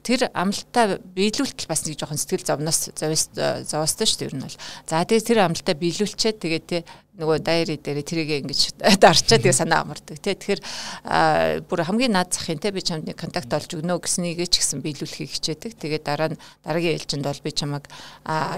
тэр 0.00 0.32
амлалтаа 0.32 0.98
биелүүлтэл 1.14 1.68
бас 1.68 1.84
нэг 1.84 2.00
жоохон 2.00 2.16
сэтгэл 2.16 2.48
зовноос 2.48 2.80
зовоостой 2.96 4.08
шүү 4.08 4.18
дээ 4.24 4.28
ер 4.32 4.36
нь 4.40 4.44
бол. 4.48 4.58
За 4.88 5.04
тэгээ 5.04 5.28
тэр 5.28 5.38
амлалтаа 5.44 5.76
биелүүлчихэд 5.76 6.40
тэгээ 6.40 6.62
тий 6.64 6.82
нөгөө 7.16 7.38
дайри 7.40 7.76
дээр 7.80 8.04
тэрийг 8.04 8.30
ингэж 8.44 8.76
дарчаад 9.02 9.40
тэгээ 9.40 9.56
санаа 9.56 9.88
амардаг 9.88 10.20
тий 10.20 10.36
тэгэхээр 10.36 11.64
бүр 11.64 11.80
хамгийн 11.88 12.12
наад 12.12 12.36
захын 12.36 12.60
тий 12.60 12.72
би 12.76 12.84
чамд 12.84 13.08
нэг 13.08 13.16
контакт 13.16 13.48
олж 13.56 13.72
өгнө 13.72 13.96
гэснийг 14.04 14.44
ч 14.44 14.60
гэсэн 14.60 14.84
биелүүлэхийг 14.84 15.32
хичээдэг 15.32 15.80
тэгээ 15.80 16.00
дараа 16.04 16.36
нь 16.36 16.40
дараагийн 16.60 17.00
ээлжинд 17.00 17.24
бол 17.24 17.40
би 17.40 17.52
чамайг 17.56 17.88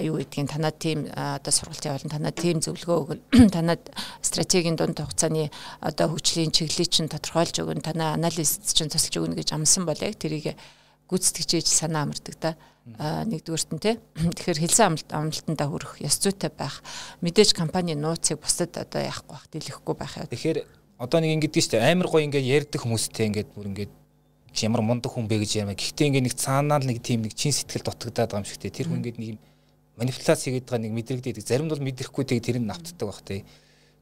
юу 0.02 0.18
гэдгийг 0.18 0.50
танад 0.50 0.74
тим 0.82 1.06
одоо 1.14 1.52
сургалтын 1.54 1.94
явуулан 1.94 2.10
танад 2.10 2.34
тим 2.34 2.58
зөвлөгөө 2.58 2.98
өгнө 2.98 3.46
танад 3.54 3.82
стратегийн 4.26 4.74
дунд 4.74 4.98
хугацааны 4.98 5.54
одоо 5.78 6.10
хөгжлийн 6.10 6.50
чиглэлийг 6.50 6.90
чинь 6.90 7.06
тодорхойлж 7.06 7.62
өгнө 7.62 7.86
танаа 7.88 8.20
анализ 8.20 8.60
чинь 8.76 8.92
тусалж 8.92 9.16
өгнө 9.16 9.40
гэж 9.40 9.56
амсан 9.56 9.88
бол 9.88 9.96
яг 9.96 10.20
тэрийг 10.20 10.52
гүйцэтгэж 11.08 11.64
санаа 11.64 12.04
амардаг 12.04 12.36
да 12.36 12.52
нэгдүгээрт 12.96 13.70
нь 13.76 13.82
тий. 13.82 13.96
Тэгэхээр 14.36 14.60
хэлсэн 14.64 14.86
амлалт 14.92 15.10
амлалтандаа 15.12 15.68
хүрэх 15.68 15.92
ёс 16.04 16.16
зүйтэй 16.20 16.52
байх. 16.52 16.80
Мэдээж 17.20 17.52
компани 17.52 17.92
нууцыг 17.92 18.40
бусдад 18.40 18.76
одоо 18.76 19.02
яахгүй 19.04 19.36
байх, 19.36 19.46
дийлэхгүй 19.52 19.94
байх 19.96 20.14
яа. 20.16 20.28
Тэгэхээр 20.28 20.58
одоо 20.96 21.18
нэг 21.20 21.32
ингэдэг 21.36 21.62
шүү 21.64 21.72
дээ. 21.76 21.92
Амар 21.92 22.08
гоё 22.08 22.24
ингээд 22.24 22.48
ярьдаг 22.48 22.80
хүмүүстэй 22.80 23.28
ингээд 23.28 23.48
бүр 23.52 23.68
ингээд 23.72 23.92
ямар 24.64 24.82
мундаг 24.82 25.12
хүн 25.12 25.28
бэ 25.28 25.36
гэж 25.44 25.52
ямаа. 25.60 25.76
Гэхдээ 25.76 26.08
ингээд 26.08 26.26
нэг 26.32 26.36
цаанаа 26.36 26.80
л 26.80 26.88
нэг 26.88 26.98
тийм 27.04 27.22
нэг 27.28 27.36
чин 27.36 27.52
сэтгэл 27.52 27.92
дутагдаад 27.92 28.32
байгаа 28.32 28.40
юм 28.40 28.48
шиг 28.48 28.60
тий. 28.64 28.72
Тэр 28.72 28.88
хүн 28.88 29.04
ингээд 29.04 29.20
нэг 29.20 29.36
манипуляц 30.00 30.40
хийгээд 30.42 30.64
байгаа 30.64 30.82
нэг 30.88 30.92
мэдрэгдээд 30.96 31.44
заримд 31.44 31.72
бол 31.76 31.84
мэдрэхгүй 31.84 32.24
тэгээ 32.24 32.46
тэр 32.48 32.58
нь 32.58 32.72
автдаг 32.72 33.06
байх 33.06 33.20
тий. 33.22 33.44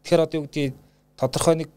Тэгэхээр 0.06 0.24
одоо 0.24 0.36
юу 0.40 0.46
гэдгийг 0.46 0.74
тодорхой 1.18 1.54
нэг 1.58 1.68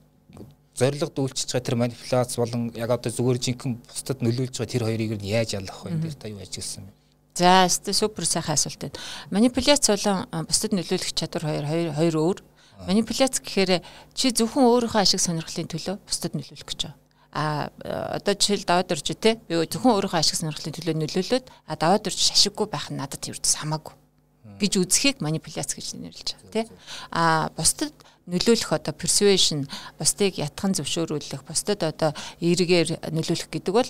зориг 0.79 1.11
дүүлчихэж 1.11 1.49
байгаа 1.51 1.67
тэр 1.67 1.75
манипуляц 1.75 2.31
болон 2.39 2.71
яг 2.73 2.89
одоо 2.95 3.11
зүгээр 3.11 3.37
жинхэнэ 3.43 3.77
бусдад 3.83 4.19
нөлөөлж 4.23 4.55
байгаа 4.55 4.73
тэр 4.73 4.83
хоёрыг 4.87 5.11
нь 5.19 5.27
яаж 5.27 5.49
ялах 5.59 5.83
вэ? 5.83 5.99
Тэр 5.99 6.15
та 6.15 6.31
юу 6.31 6.39
ажилласан 6.39 6.87
бэ? 6.87 6.93
За 7.35 7.67
супер 7.69 8.25
сайхан 8.25 8.55
асуулт 8.55 8.79
байна. 8.79 8.97
Манипуляц 9.29 9.83
болон 9.91 10.25
бусдад 10.47 10.71
нөлөөлөх 10.71 11.11
чадвар 11.11 11.43
хоёр 11.67 11.91
хоёр 11.93 12.15
өөр. 12.15 12.37
Манипуляц 12.87 13.43
гэхээр 13.43 13.83
чи 14.15 14.31
зөвхөн 14.31 14.63
өөрийнхөө 14.63 15.03
ашиг 15.03 15.19
сонирхлын 15.19 15.67
төлөө 15.67 15.99
бусдад 16.07 16.33
нөлөөлөх 16.33 16.67
гэж 16.71 16.81
байна 16.87 16.97
а 17.31 17.69
одоо 18.17 18.33
жишээл 18.33 18.65
даваад 18.65 18.91
орж 18.91 19.13
те 19.21 19.37
би 19.45 19.53
зөвхөн 19.53 19.93
өөрийнхөө 19.93 20.19
ашиг 20.19 20.37
сонирхлын 20.41 20.73
төлөө 20.73 20.95
нөлөөлөд 20.97 21.45
а 21.69 21.77
даваад 21.77 22.09
орж 22.09 22.33
ашиггүй 22.33 22.65
байх 22.65 22.89
нь 22.89 22.97
надад 22.97 23.21
ердөөс 23.21 23.61
хамаагүй 23.61 23.93
гэж 24.57 24.73
үзхийг 24.81 25.21
манипуляц 25.21 25.77
гэж 25.77 25.93
нэрлэж 26.01 26.29
байгаа 26.33 26.49
тий 26.49 26.65
а 27.13 27.53
бусдад 27.53 27.93
нөлөөлөх 28.29 28.71
одоо 28.77 28.93
persuasion 28.93 29.65
бусдыг 29.97 30.37
ятхан 30.37 30.77
зөвшөөрүүлэх 30.77 31.43
бусдад 31.43 31.81
одоо 31.83 32.11
эргээр 32.39 33.09
нөлөөлөх 33.09 33.49
гэдэг 33.49 33.73
бол 33.73 33.89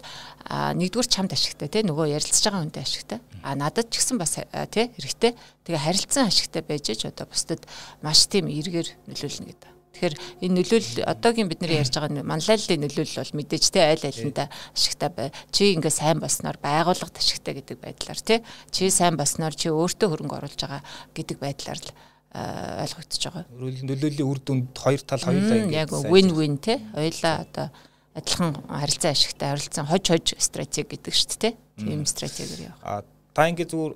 нэгдүгээр 0.50 1.10
чамд 1.12 1.36
ашигтай 1.36 1.68
тий 1.68 1.84
нөгөө 1.84 2.16
ярилцж 2.16 2.44
байгаа 2.48 2.64
хүнтэй 2.64 2.84
ашигтай. 2.84 3.20
А 3.44 3.56
надад 3.60 3.92
ч 3.92 4.00
гэсэн 4.00 4.18
бас 4.18 4.40
тий 4.72 4.86
хэрэгтэй. 4.96 5.36
Тэгээ 5.68 5.84
харилцан 5.84 6.32
ашигтай 6.32 6.64
байж 6.64 6.88
ч 6.88 7.04
одоо 7.06 7.28
бусдад 7.28 7.68
маш 8.02 8.28
тийм 8.32 8.48
эргээр 8.48 8.88
нөлөөлнө 9.12 9.48
гэдэг. 9.52 9.72
Тэгэхээр 10.00 10.16
энэ 10.48 10.56
нөлөөл 10.56 10.90
одоогийн 11.12 11.50
бидний 11.52 11.76
ярьж 11.76 11.92
байгаа 12.00 12.24
манлайллын 12.24 12.88
нөлөөлөл 12.88 13.20
бол 13.20 13.36
мэдээж 13.36 13.66
те 13.68 13.84
аль 13.84 14.08
алинда 14.08 14.48
ашигтай 14.72 15.10
бай. 15.12 15.28
Чи 15.52 15.76
ингээ 15.76 15.92
сайн 15.92 16.24
болсноор 16.24 16.56
байгууллагт 16.64 17.20
ашигтай 17.20 17.60
гэдэг 17.60 17.84
байдлаар 17.84 18.20
те. 18.24 18.40
Чи 18.72 18.88
сайн 18.88 19.20
болсноор 19.20 19.52
чи 19.60 19.68
өөртөө 19.68 20.08
хөрөнгө 20.08 20.40
оруулж 20.40 20.62
байгаа 20.64 20.82
гэдэг 21.12 21.38
байдлаар 21.44 21.82
л 21.84 21.92
ойлгогдож 22.34 23.24
байгаа. 23.26 23.46
Нөлөөлийн 23.58 24.30
үр 24.30 24.40
дүнд 24.46 24.78
хоёр 24.78 25.02
тал 25.02 25.24
хоёулаа 25.26 25.66
ингэ 25.66 25.82
яг 25.82 25.90
win 25.90 26.30
win 26.38 26.58
те 26.62 26.78
хоёулаа 26.94 27.42
одоо 27.42 27.68
адилхан 28.14 28.54
харилцан 28.70 29.12
ашигтай 29.18 29.50
харилцан 29.50 29.86
хож 29.90 30.06
хож 30.14 30.28
стратеги 30.38 30.94
гэдэг 30.94 31.14
шүү 31.14 31.38
дээ 31.42 31.54
тийм 31.82 32.06
стратегиэр 32.06 32.70
явах. 32.70 32.82
А 32.86 33.02
та 33.34 33.50
ингэ 33.50 33.66
зүгээр 33.66 33.94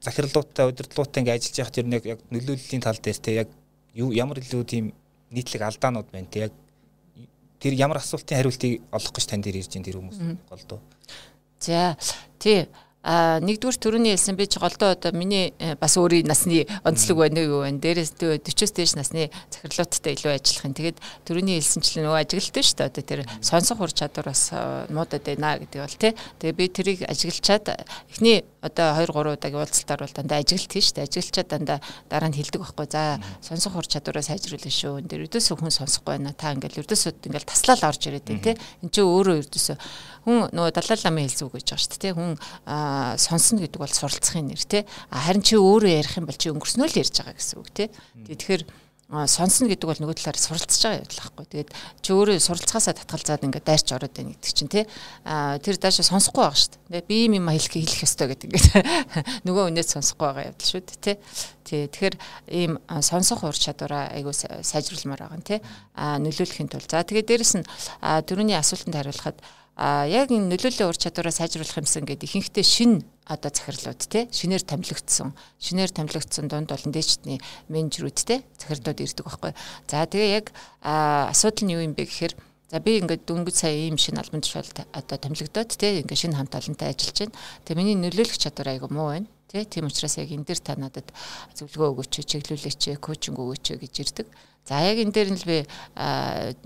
захирлуудтай 0.00 0.64
удирдлуудтай 0.64 1.20
ингэ 1.20 1.34
ажиллаж 1.36 1.58
яхад 1.60 1.78
ер 1.78 1.86
нь 1.86 1.96
яг 2.08 2.20
нөлөөллийн 2.32 2.82
тал 2.82 2.96
дээр 2.96 3.18
те 3.20 3.30
яг 3.44 3.48
ямар 3.94 4.40
илүү 4.40 4.64
тийм 4.64 4.92
нийтлэг 5.28 5.62
алдаанууд 5.68 6.08
байна 6.08 6.32
те 6.32 6.48
яг 6.48 6.52
тэр 7.60 7.74
ямар 7.74 7.98
асуултын 8.00 8.38
хариултыг 8.38 8.80
олох 8.94 9.12
гэж 9.12 9.24
тань 9.26 9.42
дээр 9.42 9.60
ирж 9.60 9.76
ин 9.76 9.84
тэр 9.84 9.98
хүмүүс 9.98 10.18
голдуу. 10.48 10.80
За 11.60 11.98
тий 12.38 12.64
нэгдүгээр 13.08 13.78
төрөний 13.80 14.12
хэлсэн 14.12 14.36
би 14.36 14.44
ч 14.44 14.60
голдоо 14.60 14.92
одоо 14.92 15.16
миний 15.16 15.56
э, 15.56 15.80
бас 15.80 15.96
өөрийн 15.96 16.28
насны 16.28 16.68
онцлог 16.84 17.24
байна 17.24 17.40
юу 17.40 17.64
байна. 17.64 17.80
Дээрээс 17.80 18.20
40-с 18.20 18.72
дээш 18.76 18.92
насны 19.00 19.32
захирлуудтай 19.48 20.12
илүү 20.12 20.36
ажиллахын. 20.36 20.76
Тэгээд 20.76 20.98
төрөний 21.24 21.56
хэлсэнчлэн 21.56 22.04
нөгөө 22.04 22.20
ажиглалтай 22.20 22.64
шүү 22.68 22.76
дээ. 22.76 22.90
Одоо 22.92 23.04
тэр 23.08 23.20
сонсох 23.40 23.80
ур 23.80 23.92
чадвар 23.96 24.28
бас 24.28 24.52
э, 24.52 24.92
муудад 24.92 25.24
байна 25.24 25.56
гэдэг 25.56 25.80
бол 25.80 25.96
тий. 25.96 26.12
Тэгээ 26.36 26.58
би 26.60 26.64
тэрийг 26.68 27.00
ажиглчаад 27.08 27.80
эхний 28.12 28.44
одоо 28.60 28.94
2 28.98 29.06
3 29.14 29.38
удаагийн 29.38 29.62
уулзалтаар 29.62 30.00
бол 30.02 30.16
дандаа 30.18 30.38
ажиглалт 30.42 30.72
тийм 30.72 30.82
шүү 30.82 30.94
дээ. 30.98 31.06
Ажиглчаад 31.06 31.48
дандаа 31.48 31.78
дараа 32.10 32.28
нь 32.28 32.38
хэлдэг 32.38 32.58
байхгүй. 32.58 32.86
За 32.90 33.22
сонсох 33.38 33.78
ур 33.78 33.86
чадвараа 33.86 34.24
сайжруулах 34.26 34.74
шүү. 34.74 34.98
Энд 34.98 35.10
дэр 35.10 35.30
ердөөсөө 35.30 35.56
хүн 35.62 35.70
сонсохгүй 35.70 36.18
байна. 36.18 36.34
Та 36.34 36.52
ингээл 36.58 36.82
ердөөсөө 36.82 37.12
ингээл 37.22 37.46
таслал 37.46 37.82
орж 37.86 38.02
ирээд 38.10 38.26
байна 38.26 38.42
тий. 38.42 38.56
Энд 38.82 38.90
чинь 38.90 39.06
өөрөө 39.06 39.36
ердөөсөө 39.46 39.76
хүн 40.26 40.38
нөгөө 40.50 40.72
далай 40.74 40.98
ламын 40.98 41.26
хэлзүү 41.30 41.48
гэж 41.54 41.66
байгаа 41.70 41.86
дээ 41.86 42.02
тий. 42.02 42.12
Хүн 42.18 42.32
сонсно 43.22 43.58
гэдэг 43.62 43.78
бол 43.78 43.94
суралцахын 43.94 44.50
нэр 44.50 44.62
тий. 44.66 44.82
Харин 45.14 45.42
чи 45.46 45.54
өөрөө 45.54 45.92
ярих 45.94 46.18
юм 46.18 46.26
бол 46.26 46.34
чи 46.34 46.50
өнгөрснөө 46.50 46.88
л 46.90 46.98
ярьж 46.98 47.14
байгаа 47.14 47.38
гэсэн 47.38 47.56
үг 47.62 47.68
тий. 47.70 47.88
Тэгэхээр 48.26 48.62
сонсно 49.08 49.72
гэдэг 49.72 49.88
бол 49.88 50.00
нөгөө 50.04 50.20
талаар 50.20 50.36
суралцж 50.36 50.84
байгаа 50.84 51.00
явдал 51.00 51.20
байхгүй. 51.32 51.46
Тэгээд 51.48 51.70
чи 52.04 52.12
өөрөө 52.12 52.44
суралцахаасаа 52.44 52.92
татгалзаад 52.92 53.46
ингээд 53.48 53.64
дайрч 53.64 53.88
ороод 53.96 54.12
байна 54.12 54.36
гэдэг 54.36 54.52
чинь 54.52 54.68
тий. 54.68 54.84
А 55.24 55.56
тэр 55.64 55.80
даашаа 55.80 56.04
сонсохгүй 56.04 56.44
байгаа 56.44 56.60
шүү 56.60 56.76
дээ. 56.92 57.08
Би 57.08 57.16
юм 57.24 57.40
юм 57.40 57.48
хэлэх 57.48 57.72
хэлэх 57.72 58.04
ёстой 58.04 58.28
гэдэг 58.36 58.52
ингээд 58.52 58.68
нөгөө 59.48 59.64
үнээс 59.72 59.96
сонсохгүй 59.96 60.28
байгаа 60.28 60.48
явдал 60.52 60.68
шүү 60.68 60.82
дээ 60.84 61.00
тий. 61.00 61.16
Тий. 61.64 61.82
Тэгэхээр 61.88 62.16
ийм 62.52 62.72
сонсох 63.00 63.48
ур 63.48 63.56
чадвараа 63.56 64.12
айгуу 64.12 64.36
сайжруулмаар 64.36 65.24
байгаа 65.24 65.40
нь 65.40 65.48
тий. 65.56 65.60
А 65.96 66.20
нөлөөлөхийн 66.20 66.68
тулд. 66.68 66.92
За 66.92 67.00
тэгээд 67.00 67.32
дээрэс 67.32 67.64
нь 67.64 67.68
дөрөвний 68.28 68.60
асуултанд 68.60 68.92
хариулахад 68.92 69.40
а 69.78 70.10
яг 70.10 70.34
энэ 70.34 70.50
нөлөөллийн 70.50 70.90
ур 70.90 70.98
чадвараа 70.98 71.30
сайжруулах 71.30 71.78
юмсан 71.78 72.02
гэдэг 72.02 72.26
ихэнхдээ 72.26 72.66
шин 72.66 72.92
одоо 73.30 73.54
захирлууд 73.54 74.02
те 74.10 74.26
шинээр 74.34 74.66
томилогдсон 74.66 75.38
шинээр 75.62 75.94
томилогдсон 75.94 76.50
дунд 76.50 76.66
болон 76.66 76.90
дээчдний 76.90 77.38
менежерүүд 77.70 78.18
те 78.26 78.42
захирлууд 78.58 78.98
ирдэг 78.98 79.22
байхгүй. 79.22 79.52
За 79.86 80.02
тэгээ 80.02 80.34
яг 80.34 80.46
асуудал 80.82 81.62
нь 81.62 81.72
юу 81.78 81.86
юм 81.86 81.94
бэ 81.94 82.10
гэхээр 82.10 82.34
За 82.68 82.82
би 82.84 83.00
ингээд 83.00 83.24
дөнгөж 83.24 83.54
сая 83.64 83.72
ийм 83.72 83.96
шинэ 83.96 84.20
албан 84.20 84.44
тушаалд 84.44 84.84
одоо 84.92 85.16
томилогдоод 85.16 85.72
тий 85.72 86.04
ингээд 86.04 86.20
шинэ 86.20 86.36
хамт 86.36 86.52
олонтой 86.52 86.92
ажиллаж 86.92 87.16
байна. 87.16 87.38
Тэгээ 87.64 87.78
миний 87.80 87.96
нөлөөлөх 87.96 88.36
чадвар 88.36 88.76
айгу 88.76 88.92
муу 88.92 89.08
байна. 89.08 89.30
Тий 89.48 89.64
тийм 89.64 89.88
учраас 89.88 90.20
яг 90.20 90.28
энэ 90.28 90.44
дэр 90.44 90.60
та 90.60 90.76
надад 90.76 91.08
зөвлөгөө 91.56 92.04
өгөөч, 92.04 92.20
чиглүүлээч, 92.20 93.00
коучинг 93.00 93.40
өгөөч 93.40 93.80
гэж 93.80 93.94
ирдэг. 94.04 94.28
За 94.68 94.84
яг 94.84 95.00
энэ 95.00 95.16
дээр 95.16 95.32
нь 95.32 95.40
л 95.40 95.48
би 95.48 95.64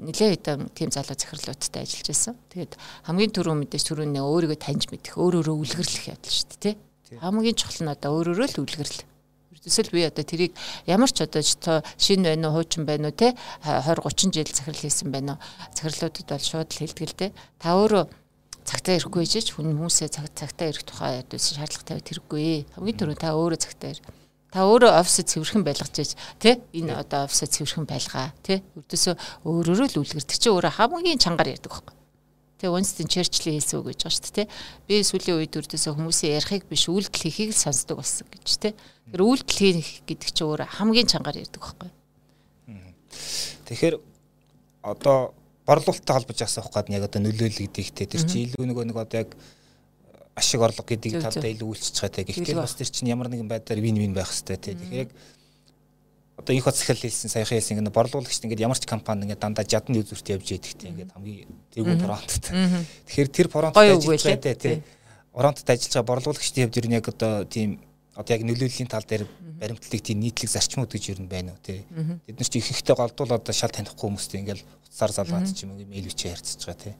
нэлээд 0.02 0.42
хэдэн 0.42 0.74
тийм 0.74 0.90
залуу 0.90 1.14
захирлуудтай 1.14 1.86
ажиллаж 1.86 2.10
байсан. 2.10 2.34
Тэгээд 2.50 2.74
хамгийн 3.06 3.30
түрүү 3.30 3.54
мэдээж 3.62 3.84
түрүүнээ 3.86 4.26
өөрийгөө 4.26 4.58
таньж 4.58 4.90
мэдэх, 4.90 5.14
өөрөөрөө 5.14 5.54
үлгэрлэх 5.62 6.10
явдал 6.10 6.34
шүү 6.34 6.50
дээ, 6.58 6.74
тий. 6.74 6.74
Хамгийн 7.22 7.54
чухал 7.54 7.86
нь 7.86 7.94
одоо 7.94 8.10
өөрөөрөө 8.18 8.48
л 8.50 8.62
үлгэрлэх. 8.66 9.06
Ердөөсөл 9.54 9.94
би 9.94 10.02
одоо 10.02 10.24
тэрийг 10.26 10.52
ямар 10.90 11.10
ч 11.14 11.22
одоо 11.22 11.46
шинэ 11.94 12.34
байна 12.34 12.50
уу, 12.50 12.58
хуучин 12.58 12.82
байна 12.82 13.06
уу, 13.06 13.14
тий 13.14 13.30
20 13.62 14.02
30 14.02 14.34
жил 14.34 14.50
захирал 14.50 14.82
хийсэн 14.82 15.14
байна 15.14 15.38
уу? 15.38 15.42
Захирлуудад 15.70 16.26
бол 16.26 16.42
шууд 16.42 16.70
л 16.74 16.80
хэлдэг 16.82 17.06
л 17.06 17.14
дээ. 17.14 17.30
Та 17.62 17.78
өөрөө 17.78 18.04
цагтаа 18.64 18.96
ирэхгүй 18.98 19.24
гэж 19.26 19.54
хүн 19.54 19.74
хүмүүсээ 19.74 20.08
цаг 20.10 20.26
цагтаа 20.34 20.70
ирэх 20.70 20.84
тухай 20.86 21.20
ядуусан 21.22 21.56
шаардлага 21.58 21.86
тавиад 21.86 22.08
хэрэггүй. 22.08 22.66
Хамгийн 22.78 22.98
түрүү 22.98 23.16
та 23.18 23.34
өөрөө 23.34 23.60
цагтаа 23.60 23.90
ир. 23.94 24.00
Та 24.52 24.68
өөрөө 24.68 24.92
офисд 25.00 25.32
цэвэрхэн 25.32 25.64
байлгаж 25.64 25.94
ийж 25.96 26.12
тий 26.36 26.60
энэ 26.76 26.92
одоо 27.00 27.24
офисд 27.24 27.48
цэвэрхэн 27.56 27.88
байлгаа 27.88 28.36
тий 28.44 28.60
өрдөөсөө 28.76 29.14
өөрөөрөө 29.48 29.88
л 29.96 30.00
үлгэрдэг 30.04 30.36
чи 30.36 30.48
өөрөө 30.52 30.76
хамгийн 30.76 31.16
чангаар 31.16 31.56
ярьдаг 31.56 31.72
байхгүй. 31.72 31.96
Тэгээ 32.60 32.74
Winston 32.78 33.08
Churchill 33.10 33.58
хэлсэн 33.58 33.80
үг 33.80 33.86
гэж 33.90 34.00
байгаа 34.06 34.16
шүү 34.22 34.34
дээ. 34.38 34.46
Би 34.86 34.94
сүүлийн 35.02 35.38
үед 35.40 35.56
өрдөөсөө 35.56 35.92
хүмүүсийн 35.98 36.36
ярихыг 36.38 36.62
биш 36.70 36.84
үйлдэл 36.86 37.24
хийхийг 37.26 37.50
л 37.50 37.58
сонсдог 37.58 37.98
болсон 37.98 38.28
гэж 38.30 38.46
тий. 38.60 38.72
Тэр 39.10 39.22
үйлдэл 39.24 39.82
хийх 39.82 40.06
гэдэг 40.06 40.30
чи 40.30 40.42
өөрөө 40.46 40.68
хамгийн 40.78 41.10
чангаар 41.10 41.42
ярьдаг 41.42 41.58
байхгүй. 41.58 41.90
Тэгэхээр 43.66 43.96
одоо 44.86 45.34
борлуулалттай 45.66 46.14
холбож 46.16 46.38
асуух 46.42 46.70
гээд 46.70 46.90
яг 46.90 47.06
одоо 47.06 47.20
нөлөөлөл 47.22 47.62
гэдэгтэй 47.70 48.06
тэр 48.06 48.22
чи 48.26 48.46
илүү 48.50 48.66
нөгөө 48.66 48.84
нэг 48.90 48.98
одоо 48.98 49.18
яг 49.22 49.30
ашиг 50.34 50.60
орлого 50.64 50.86
гэдгийг 50.88 51.22
талдаа 51.22 51.50
илүү 51.52 51.68
үйлчилж 51.70 51.98
байгаа 52.02 52.16
те. 52.16 52.26
Гэхдээ 52.26 52.56
бас 52.56 52.74
тэр 52.74 52.88
чинь 52.88 53.12
ямар 53.12 53.28
нэгэн 53.28 53.46
байдлаар 53.46 53.80
вин 53.84 54.00
вин 54.00 54.16
байх 54.16 54.32
хэрэгтэй 54.32 54.56
те. 54.56 54.74
Тэгэхээр 54.74 55.06
яг 55.06 55.10
одоо 56.40 56.56
их 56.56 56.64
захирал 56.64 57.04
хэлсэн 57.04 57.30
саяхан 57.30 57.56
хэлсэн 57.60 57.78
ингээд 57.78 57.94
борлуулагч 57.94 58.40
ингээд 58.42 58.64
ямар 58.64 58.78
ч 58.80 58.88
компани 58.88 59.28
ингээд 59.28 59.44
дандаа 59.44 59.68
жадны 59.68 60.00
үзүүрт 60.00 60.32
явж 60.32 60.46
яддаг 60.56 60.74
те. 60.80 60.88
Ингээд 60.88 61.12
хамгийн 61.12 61.52
тэргүүн 61.76 62.00
фронтод. 62.00 62.44
Тэгэхээр 63.06 63.28
тэр 63.28 63.48
фронтод 63.52 63.76
ажиллаж 63.76 64.24
байгаа 64.24 64.56
те. 64.56 64.72
Фронтод 65.36 65.68
ажиллаж 65.68 65.92
байгаа 65.92 66.10
борлуулагчдын 66.10 66.64
хувьд 66.64 66.80
ер 66.80 66.86
нь 66.88 66.96
яг 66.96 67.06
одоо 67.12 67.44
тийм 67.44 67.78
одоо 68.14 68.36
яг 68.36 68.44
нөлөөллийн 68.44 68.90
тал 68.90 69.04
дээр 69.04 69.24
баримтлалыг 69.60 70.02
тийм 70.04 70.20
нийтлэг 70.20 70.50
зарчмууд 70.50 70.92
гэж 70.92 71.16
ер 71.16 71.20
нь 71.24 71.30
байна 71.32 71.56
уу 71.56 71.60
тий. 71.64 71.84
Бид 72.26 72.36
нар 72.36 72.48
ч 72.48 72.60
их 72.60 72.70
ихтэй 72.70 72.96
голдуул 72.96 73.32
одоо 73.32 73.54
шал 73.56 73.72
танихгүй 73.72 74.08
хүмүүстэй 74.08 74.40
ингээл 74.44 74.64
уцаар 74.84 75.12
залгаад 75.12 75.48
ч 75.48 75.64
юм 75.64 75.72
уу 75.72 75.80
мэйл 75.80 76.10
бичээ 76.12 76.36
харьцаж 76.36 76.60
байгаа 76.60 76.82
тий. 76.82 76.94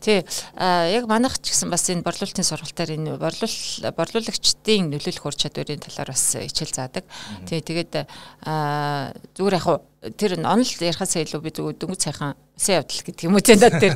Тий. 0.00 0.22
А 0.54 0.86
яг 0.86 1.08
манайх 1.08 1.40
ч 1.40 1.50
гэсэн 1.50 1.72
бас 1.72 1.88
энэ 1.88 2.04
борлуулалтын 2.04 2.44
сургалтаар 2.44 2.94
энэ 2.94 3.16
борлуул 3.16 3.56
борлуулагчдын 3.96 4.92
нөлөөлөх 4.92 5.24
ур 5.24 5.34
чадварын 5.34 5.80
талаар 5.80 6.12
бас 6.12 6.36
хичээл 6.36 6.76
заадаг. 6.76 7.04
Тий. 7.48 7.64
Тэгээд 7.64 8.06
а 8.44 9.16
зүгээр 9.34 9.56
яг 9.56 9.66
тэр 10.14 10.38
онол 10.38 10.66
ярихаас 10.66 11.16
илүү 11.18 11.40
би 11.42 11.50
зүгээр 11.50 11.76
дөнгөж 11.80 12.00
сайхан 12.06 12.38
сайн 12.56 12.80
явдал 12.80 13.04
гэдэг 13.04 13.24
юм 13.28 13.36
уу 13.36 13.44
тийм 13.44 13.60
над 13.60 13.76
тэр 13.76 13.92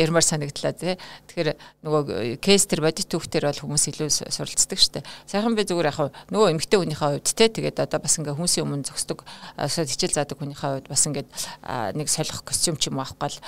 ярмаар 0.00 0.24
санагдлаа 0.24 0.72
тий. 0.72 0.96
Тэгэхээр 1.28 1.50
нөгөө 1.84 2.40
кейс 2.40 2.64
тэр 2.64 2.80
бодит 2.80 3.10
түүхтэр 3.12 3.44
бол 3.50 3.60
хүмүүс 3.68 3.84
илүү 3.92 4.08
суралцдаг 4.32 4.80
штэ. 4.80 5.04
Сайхан 5.28 5.52
би 5.52 5.68
зүгээр 5.68 5.92
яг 5.92 6.00
нөгөө 6.32 6.56
эмгтэй 6.56 6.78
хүнийхээ 6.80 7.20
хувьд 7.20 7.28
тий 7.36 7.48
тэгээд 7.52 7.84
одоо 7.84 8.00
бас 8.00 8.16
ингээ 8.16 8.32
хүмүүсийн 8.32 8.64
өмнө 8.64 8.88
зогсдог 8.88 9.28
хичээл 9.60 10.16
заадаг 10.16 10.40
хүнийхээ 10.40 10.70
хувьд 10.80 10.88
бас 10.88 11.04
ингээд 11.04 11.28
нэг 12.00 12.08
солих 12.08 12.40
костюм 12.48 12.80
ч 12.80 12.88
юм 12.88 12.96
уу 12.96 13.04
авахгүй 13.04 13.28
л 13.28 13.38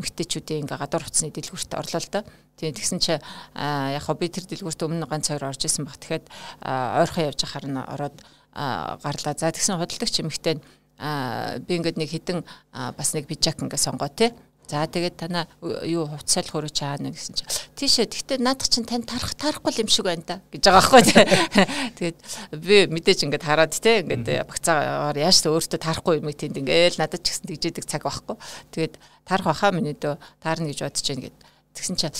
эмгтэйчүүдийн 0.00 0.64
ингээ 0.64 0.80
гадуур 0.80 1.04
хуцсны 1.04 1.28
дэлгүүрт 1.28 1.76
орлоо 1.76 2.00
л 2.00 2.12
да. 2.16 2.24
Тийм 2.56 2.72
тэгсэн 2.72 3.00
чи 3.02 3.12
яг 3.18 4.06
би 4.16 4.26
тэр 4.32 4.48
дэлгүүрт 4.48 4.80
өмнө 4.88 5.04
ганц 5.04 5.28
хоёр 5.28 5.52
орж 5.52 5.68
исэн 5.68 5.84
баг. 5.84 6.00
Тэгэхэд 6.00 6.32
ойрхон 6.64 7.28
явж 7.28 7.40
хахаар 7.44 7.66
нь 7.68 7.76
ороод 7.76 8.16
гарлаа. 8.54 9.34
За 9.34 9.50
тэгсэн 9.50 9.76
худалдагч 9.76 10.22
эмэгтэй 10.22 10.62
а 10.98 11.58
би 11.58 11.78
ингээд 11.78 11.98
нэг 11.98 12.10
хідэн 12.10 12.44
бас 12.72 13.14
нэг 13.14 13.26
бижак 13.26 13.62
ингээд 13.62 13.82
сонгоо 13.82 14.08
те 14.08 14.34
За 14.64 14.88
тэгээд 14.88 15.20
танаа 15.20 15.44
юу 15.84 16.08
хувцсал 16.08 16.48
хөрөж 16.48 16.72
чаана 16.72 17.12
гэсэн 17.12 17.36
чинь. 17.36 17.52
Тийшээ 17.76 18.08
гэхдээ 18.08 18.40
наадах 18.40 18.72
чинь 18.72 18.88
тань 18.88 19.04
тарах 19.04 19.36
тарахгүй 19.36 19.76
юм 19.76 19.92
шиг 19.92 20.08
байна 20.08 20.24
да 20.24 20.40
гэж 20.48 20.64
байгаа 20.64 20.88
байхгүй 20.88 21.04
тэгээд 22.00 22.18
би 22.64 22.88
мэдээж 22.88 23.28
ингээд 23.28 23.44
хараад 23.44 23.76
те 23.76 24.00
ингээд 24.00 24.48
багцаагаар 24.48 25.20
яаж 25.20 25.36
ч 25.36 25.52
өөртөө 25.52 25.80
тарахгүй 25.84 26.24
юм 26.24 26.32
тэнд 26.32 26.64
ингээд 26.64 26.96
надад 26.96 27.20
ч 27.20 27.36
гэсэн 27.36 27.52
тэгжээдэг 27.52 27.84
цаг 27.84 28.08
байхгүй. 28.08 28.40
Тэгээд 28.72 28.96
тарах 29.28 29.52
баха 29.52 29.68
миний 29.68 29.92
дөө 29.92 30.16
таарна 30.40 30.72
гэж 30.72 30.80
бодож 30.80 31.04
байна 31.12 31.28
гэд. 31.28 31.36
Тэгсэн 31.76 31.96
чинь 32.00 32.16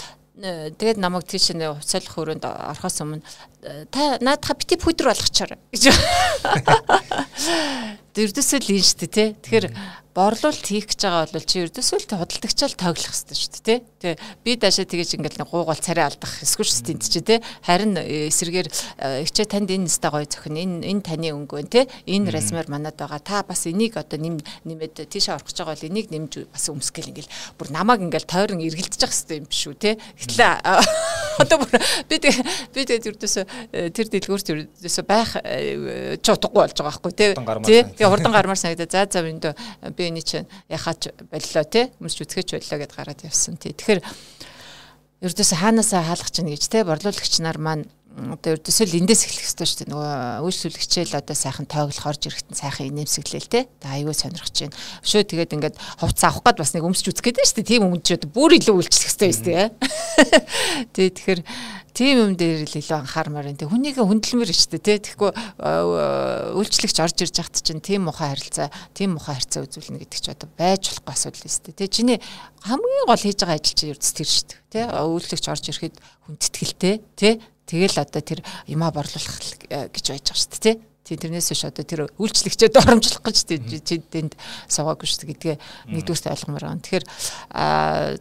тэгээд 0.77 1.01
намайг 1.01 1.25
тийш 1.25 1.57
нэ 1.57 1.73
хувцсал 1.73 2.05
хөрөнд 2.05 2.45
орохоос 2.45 3.01
өмнө 3.01 3.25
та 3.89 4.21
наадах 4.21 4.61
бити 4.61 4.77
пүдэр 4.77 5.17
болгочоор 5.17 5.57
гэж 5.73 5.89
Дэрдэсэл 8.15 8.63
л 8.63 8.79
юм 8.79 8.85
шүү 8.87 8.99
дээ 9.03 9.11
тий. 9.11 9.29
Тэгэхээр 9.43 9.67
борлуулалт 10.15 10.63
хийх 10.63 10.87
гэж 10.87 11.01
байгаа 11.03 11.27
бол 11.35 11.43
чи 11.43 11.67
ердөөсөө 11.67 11.99
л 11.99 12.23
худалдагчаал 12.23 12.79
тоглох 12.79 13.11
хэрэгтэй 13.11 13.35
шүү 13.35 13.63
дээ 13.67 13.81
тий. 13.99 14.15
Би 14.47 14.55
даашаа 14.55 14.87
тэгэж 14.87 15.19
ингээл 15.19 15.43
нэг 15.43 15.51
гуугаал 15.51 15.83
царай 15.83 16.07
алдах 16.07 16.31
эсвэл 16.39 16.71
дээ 16.71 17.03
чи 17.03 17.19
тий. 17.19 17.39
Харин 17.67 17.99
э, 17.99 18.31
эсэргээр 18.31 18.69
э, 18.71 19.27
ихчээ 19.27 19.51
танд 19.51 19.75
энэ 19.75 19.91
нэстэ 19.91 20.07
гоё 20.15 20.31
зөхөн 20.31 20.55
энэ 20.55 20.87
энэ 20.87 21.03
таны 21.03 21.35
өнгөө 21.35 21.67
тий. 21.67 21.91
Энэ 22.07 22.31
размер 22.31 22.71
манад 22.71 22.95
байгаа. 22.95 23.19
Та 23.19 23.43
бас 23.43 23.67
энийг 23.67 23.99
одоо 23.99 24.23
нэм 24.23 24.39
нэмээд 24.63 25.11
тийшээ 25.11 25.35
орох 25.35 25.51
гэж 25.51 25.59
байгаа 25.59 25.75
бол 25.75 25.89
энийг 25.91 26.07
нэмж 26.15 26.47
бас 26.55 26.71
өмсгөл 26.71 27.11
ингээл 27.11 27.35
бүр 27.59 27.69
намайг 27.75 28.07
ингээл 28.07 28.31
тойрон 28.31 28.63
эргэлдэж 28.63 29.03
явах 29.03 29.19
хэрэгтэй 29.19 29.43
юм 29.43 29.51
биш 29.51 29.67
үү 29.67 29.75
тий. 29.75 29.99
Гэтэл 29.99 30.63
одоо 31.43 31.59
бүр 31.59 31.75
би 32.07 32.23
би 32.23 32.81
тэгээд 32.87 33.11
ердөөсөө 33.19 33.45
э, 33.75 33.91
тэр 33.91 34.07
дэлгүүрт 34.15 34.47
ердөөсөө 34.55 35.05
байх 35.11 35.35
ч 36.23 36.27
утгагүй 36.31 36.55
болж 36.63 36.79
байгаа 36.79 37.03
байхгүй 37.03 37.13
тий. 37.19 37.35
Тэгээ 38.05 38.21
хурдан 38.21 38.37
гармаар 38.37 38.61
санагдаа 38.61 38.85
за 38.85 39.09
за 39.09 39.25
өндөө 39.25 39.97
би 39.97 40.03
энэ 40.13 40.21
чинь 40.21 40.45
яхаач 40.69 41.09
боллоо 41.33 41.65
те 41.65 41.89
өмсч 42.05 42.21
үцгээч 42.21 42.61
боллоо 42.61 42.79
гэд 42.85 42.93
гараад 42.93 43.25
явсан 43.25 43.57
тий. 43.57 43.73
Тэгэхээр 43.73 44.05
ердөөсөө 45.25 45.57
хаанаасаа 45.57 46.05
хаалгах 46.05 46.29
чинь 46.29 46.53
гэж 46.53 46.69
те 46.69 46.85
борлуулагч 46.85 47.41
нар 47.41 47.57
маань 47.57 47.89
одоо 48.15 48.55
ердөөсөө 48.55 48.87
л 48.87 48.99
эндээс 49.03 49.23
эхлэх 49.27 49.43
хэрэгтэй 49.43 49.67
шүү 49.67 49.79
дээ. 49.83 49.91
Нөгөө 49.91 50.47
үйлчлүүлэгчээл 50.47 51.19
одоо 51.19 51.35
сайхан 51.35 51.67
тойглох 51.67 52.07
орж 52.07 52.23
ирэхтэн 52.31 52.55
сайхан 52.55 52.89
инээмсэглээл 52.95 53.51
те. 53.51 53.67
Та 53.83 53.99
аюул 53.99 54.15
сонирхож 54.15 54.55
байна. 54.55 54.79
Өшөө 55.03 55.23
тэгээд 55.27 55.55
ингээд 55.59 55.77
хувц 55.99 56.21
авах 56.23 56.47
гээд 56.47 56.63
бас 56.63 56.73
нэг 56.79 56.87
өмсч 56.87 57.11
үзэх 57.11 57.27
гээд 57.27 57.43
шүү 57.43 57.59
дээ. 57.59 57.71
Тийм 57.75 57.83
өмчөд 57.91 58.23
бүр 58.31 58.55
илүү 58.55 58.75
үйлчлэх 58.79 59.11
хэрэгтэй 59.19 59.31
шүү 59.35 59.47
дээ. 59.51 59.67
Тий 60.95 61.09
тэгэхээр 61.11 61.41
тийм 61.95 62.15
юм 62.19 62.33
дээр 62.39 62.67
л 62.67 62.79
илүү 62.79 62.99
анхаармаар 63.03 63.51
байна. 63.51 63.71
Хүнийг 63.71 63.99
хүндлэмэр 63.99 64.51
шүү 64.51 64.79
дээ 64.79 64.83
тий. 64.83 64.99
Тэгэхгүй 65.11 65.31
үйлчлэгч 66.55 66.97
орж 67.03 67.19
ирж 67.23 67.37
хат 67.39 67.63
чинь 67.63 67.83
тийм 67.83 68.11
мухай 68.11 68.35
харилцаа, 68.35 68.71
тийм 68.95 69.15
мухай 69.15 69.39
харилцаа 69.39 69.63
үзүүлнэ 69.63 70.03
гэдэг 70.03 70.19
чи 70.19 70.31
одоо 70.35 70.51
байж 70.59 70.91
болохгүй 70.91 71.15
асуудал 71.15 71.51
шүү 71.51 71.71
дээ. 71.71 71.79
Тий. 71.79 71.89
Чиний 71.91 72.19
хамгийн 72.67 73.07
гол 73.07 73.23
хийж 73.23 73.39
байгаа 73.39 73.59
ажил 73.63 73.79
чинь 73.79 73.93
ердс 73.95 74.11
тэр 74.11 74.27
шүү 74.27 74.47
дээ. 74.51 74.59
Тий. 74.75 74.85
Үйлчлэгч 74.91 75.47
орж 75.47 75.65
ирэхэд 75.71 75.97
хүндэтгэлтэй 76.27 76.95
тий 77.15 77.35
Тэгэл 77.65 77.97
одоо 78.01 78.21
тэр 78.21 78.41
юмаа 78.69 78.93
борлуулах 78.93 79.41
э, 79.69 79.89
гэж 79.89 80.05
байж 80.13 80.25
байгаа 80.29 80.37
шүү 80.37 80.53
дээ 80.53 80.63
тий. 80.63 80.77
Тийм 81.05 81.21
тэрнээс 81.21 81.53
биш 81.53 81.65
одоо 81.69 81.85
тэр 81.85 82.01
үйлчлэгчэд 82.17 82.81
оромжлох 82.81 83.25
гэж 83.29 83.45
тэнд 84.09 84.33
суугаагүй 84.73 85.05
шүү 85.05 85.37
гэдгээ 85.37 85.57
нэгдүгээрт 85.93 86.33
ойлгомоор 86.33 86.65
байна. 86.65 86.81
Тэгэхээр 86.81 87.05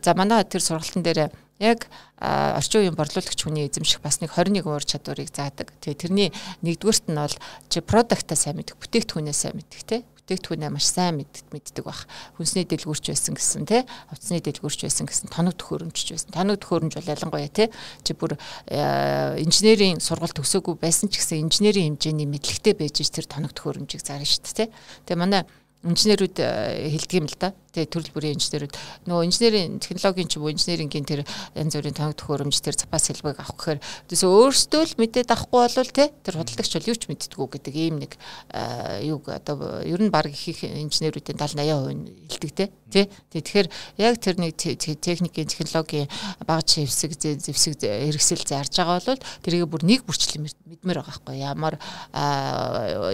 за 0.03 0.11
манай 0.19 0.43
тэр 0.43 0.59
сургалтын 0.59 0.99
дээр 0.99 1.31
яг 1.63 1.87
орчин 2.19 2.83
үеийн 2.83 2.99
борлуулагч 2.99 3.39
хүний 3.39 3.71
эзэмших 3.71 4.03
бас 4.03 4.19
нэг 4.19 4.35
21 4.35 4.67
уур 4.67 4.83
чадварыг 4.83 5.31
заадаг. 5.31 5.71
Тэгээ 5.79 6.03
тэрний 6.11 6.29
нэгдүгээрт 6.59 7.07
нь 7.07 7.15
бол 7.15 7.35
чи 7.71 7.79
продуктаа 7.79 8.35
сайн 8.35 8.59
мэдэх, 8.59 8.75
бүтээгдэхүүнээ 8.75 9.35
сайн 9.35 9.55
мэдэх 9.63 9.83
тий 9.87 10.03
бүтээгдэхүүнээ 10.23 10.71
маш 10.71 10.87
сайн 10.87 11.19
мэддэг 11.19 11.83
байх. 11.83 12.07
Хүнсний 12.39 12.63
дэлгүүрч 12.63 13.11
байсан 13.11 13.35
гэсэн 13.35 13.67
тий, 13.67 13.83
хувцсны 14.07 14.39
дэлгүүрч 14.39 14.79
байсан 14.87 15.03
гэсэн 15.03 15.27
тоног 15.27 15.59
төхөөрөмжч 15.59 16.07
байсан. 16.15 16.31
Тоног 16.31 16.63
төхөөрөмж 16.63 16.93
бол 16.95 17.11
ялангуяа 17.11 17.51
тий 17.51 17.67
чи 18.07 18.15
бүр 18.15 18.39
э, 18.71 19.43
инженерийн 19.43 19.99
сургалт 19.99 20.39
төгсөөгүй 20.39 20.79
байсан 20.79 21.11
ч 21.11 21.19
гэсэн 21.19 21.43
инженерийн 21.43 21.99
хэмжээний 21.99 22.27
мэдлэгтэй 22.31 22.71
байж 22.71 23.03
тэр 23.03 23.27
тоног 23.27 23.51
төхөөрөмжийг 23.51 23.99
зарна 23.99 24.23
шүү 24.23 24.47
дээ 24.47 24.55
тий. 24.63 24.67
Тэгээ 25.11 25.19
манай 25.19 25.43
инженерүүд 25.83 26.37
э, 26.39 26.89
хэлдэг 26.95 27.19
юм 27.19 27.27
л 27.27 27.37
да. 27.37 27.51
Тэгээ 27.73 27.89
төрөл 27.89 28.13
бүрийн 28.15 28.37
инженерүүд. 28.37 28.73
Нөгөө 29.09 29.27
инженерийн 29.27 29.81
технологийн 29.81 30.29
ч 30.29 30.37
юм 30.37 30.45
уу 30.47 30.53
инженерингийн 30.53 31.03
тэр 31.03 31.21
янз 31.57 31.73
бүрийн 31.75 31.97
тоног 31.97 32.15
төхөөрөмж 32.15 32.57
тэр 32.61 32.77
запас 32.77 33.09
хэлбэг 33.09 33.41
авах 33.41 33.57
гэхээр 33.57 33.79
тийсээ 34.07 34.29
өөрсдөө 34.29 34.81
л 34.93 34.97
мэдээд 35.01 35.33
авахгүй 35.33 35.61
бол 35.73 35.91
те 35.91 36.05
тэр 36.21 36.37
худалдагч 36.37 36.71
бол 36.77 36.89
юу 36.93 36.97
ч 37.01 37.03
мэддэггүй 37.09 37.47
гэдэг 37.57 37.73
ийм 37.73 37.95
нэг 37.99 38.13
э, 38.53 39.09
юу 39.09 39.25
одоо 39.25 39.81
ер 39.81 39.99
нь 39.99 40.13
баг 40.13 40.29
их 40.29 40.61
инженерүүдийн 40.61 41.35
70 41.35 41.65
80% 41.65 42.29
хэлдэг 42.29 42.51
те 42.53 42.65
тий 42.93 43.09
Тэгэхээр 43.33 43.67
яг 43.97 44.21
тэр 44.21 44.37
нэг 44.37 44.53
техникийн 44.53 45.49
технологийн 45.49 46.07
багц 46.45 46.77
хэвсэг 46.77 47.17
зэвсэг 47.17 47.81
хэрэгсэл 47.81 48.45
зарж 48.45 48.77
байгаа 48.77 49.01
бол 49.01 49.25
тэрийг 49.41 49.65
бүр 49.65 49.81
нэг 49.81 50.05
бүрчлэн 50.05 50.45
мэдмээр 50.45 51.01
байгаа 51.01 51.09
байхгүй. 51.09 51.35
Ямар 51.41 51.75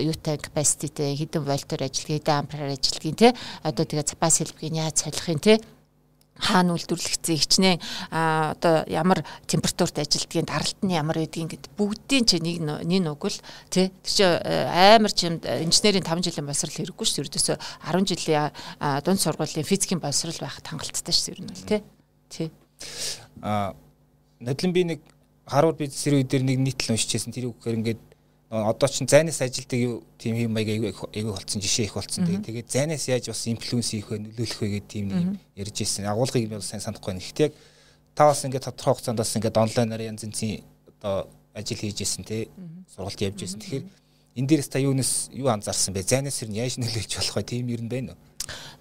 юутай 0.03 0.35
capacity 0.35 1.15
хэдэн 1.15 1.47
вольтоор 1.47 1.87
ажиллах 1.87 2.19
хэдэн 2.19 2.43
ампераар 2.59 2.75
ажиллах 2.75 3.15
тий 3.15 3.31
одоо 3.63 3.85
тэгээ 3.85 4.07
запас 4.07 4.39
хэлбэгийн 4.43 4.83
яаж 4.83 5.07
солих 5.07 5.29
юм 5.29 5.39
тий 5.39 5.57
хаана 6.39 6.75
үйлдвэрлэгдсэн 6.75 7.35
хичнээн 7.35 7.79
одоо 8.11 8.87
ямар 8.87 9.23
температурт 9.47 9.99
ажилдгийг 9.99 10.47
даралт 10.47 10.79
нь 10.83 10.95
ямар 10.95 11.19
байдгийг 11.19 11.55
гэд 11.55 11.65
бүгдийн 11.75 12.23
чи 12.23 12.39
нэг 12.39 12.63
нэг 12.63 13.03
нүг 13.03 13.23
л 13.27 13.39
тий 13.67 13.91
тэр 13.91 14.13
чи 14.15 14.23
амар 14.23 15.11
чимд 15.11 15.43
инженерийн 15.43 16.07
5 16.07 16.31
жилийн 16.31 16.47
боловсрал 16.47 16.71
хэрэггүй 16.71 17.05
шүү 17.07 17.15
дээ. 17.19 17.27
Ердөөсө 17.27 17.55
10 17.59 18.07
жилийн 18.07 18.51
дунд 19.03 19.19
сургуулийн 19.19 19.67
физикийн 19.67 19.99
боловсрал 19.99 20.39
байхад 20.39 20.63
хангалттай 20.63 21.11
шүү 21.11 21.35
ер 21.35 21.41
нь 21.43 21.51
бол 21.51 21.67
тий 21.67 21.81
тий 22.31 22.47
а 23.43 23.75
надлан 24.39 24.71
би 24.71 24.83
нэг 24.95 24.99
Harvard 25.49 25.75
Business 25.75 26.07
Review 26.07 26.23
дээр 26.29 26.43
нэг 26.45 26.57
нийтлэл 26.61 26.95
уншижсэн. 26.95 27.33
Тэр 27.33 27.49
үгээр 27.51 27.77
ингээд 27.81 28.01
одоо 28.49 28.89
ч 28.89 29.05
зайнаас 29.05 29.41
ажилдаг 29.41 30.01
тийм 30.17 30.35
юм 30.35 30.53
маяг 30.57 30.69
айгүй 30.73 30.93
болсон 31.29 31.61
жишээ 31.61 31.85
их 31.85 31.93
болсон. 31.93 32.25
Тэгээд 32.25 32.45
тэгээд 32.45 32.69
зайнаас 32.69 33.05
яаж 33.05 33.29
бас 33.29 33.45
инфлюенс 33.45 33.93
хийх 33.93 34.09
вэ 34.09 34.17
нөлөөлөх 34.25 34.59
вэ 34.61 34.69
гэдэг 34.73 34.89
тийм 34.89 35.05
нэг 35.13 35.37
ярьж 35.53 35.77
ирсэн. 35.85 36.09
Агуулгыг 36.09 36.49
бол 36.49 36.65
сайн 36.65 36.81
санахгүй 36.81 37.13
байна. 37.13 37.21
Гэхдээ 37.21 37.53
та 38.17 38.25
бас 38.25 38.41
ингээд 38.41 38.65
тодорхой 38.65 38.97
хугацаанд 38.97 39.21
бас 39.21 39.37
ингээд 39.37 39.53
онлайнаар 39.53 40.01
янз 40.01 40.25
янзын 40.25 40.65
одоо 40.97 41.29
ажил 41.53 41.77
хийж 41.77 42.01
исэн 42.01 42.25
те 42.25 42.49
сургалт 42.89 43.21
явж 43.21 43.37
исэн. 43.45 43.61
Тэгэхээр 43.61 43.85
энэ 44.41 44.47
дээрээс 44.49 44.69
та 44.73 44.81
юунаас 44.81 45.29
юу 45.29 45.53
анзаарсан 45.53 45.93
бэ? 45.93 46.01
Зайнаас 46.09 46.41
ер 46.41 46.49
нь 46.49 46.57
яаж 46.57 46.81
нөлөөлж 46.81 47.21
болох 47.21 47.37
вэ? 47.37 47.45
Тийм 47.45 47.69
ер 47.69 47.85
нь 47.85 47.91
байна 47.93 48.17
уу? 48.17 48.28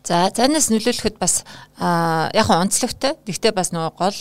За 0.08 0.30
зайнаас 0.32 0.70
нөлөөлөхөд 0.72 1.18
бас 1.20 1.42
яг 1.76 2.46
хаа 2.48 2.62
онцлогтой. 2.64 3.18
Гэхдээ 3.28 3.52
бас 3.52 3.74
нөгөө 3.76 3.92
гол 4.00 4.16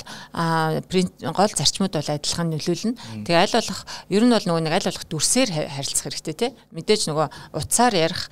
гол 1.32 1.54
зарчмууд 1.56 1.95
бол 1.95 2.12
адилхан 2.12 2.52
нөлөөлнө. 2.52 3.23
Тэгээ 3.23 3.39
аль 3.47 3.56
болох 3.56 3.80
ер 4.12 4.23
нь 4.28 4.36
бол 4.36 4.47
нөгөө 4.52 4.63
нэг 4.67 4.76
аль 4.76 4.88
болох 4.91 5.08
дүрсээр 5.08 5.50
харилцах 5.71 6.12
хэрэгтэй 6.12 6.36
тий. 6.36 6.52
Мэдээж 6.76 7.08
нөгөө 7.08 7.28
утсаар 7.56 7.95
ярих 7.95 8.28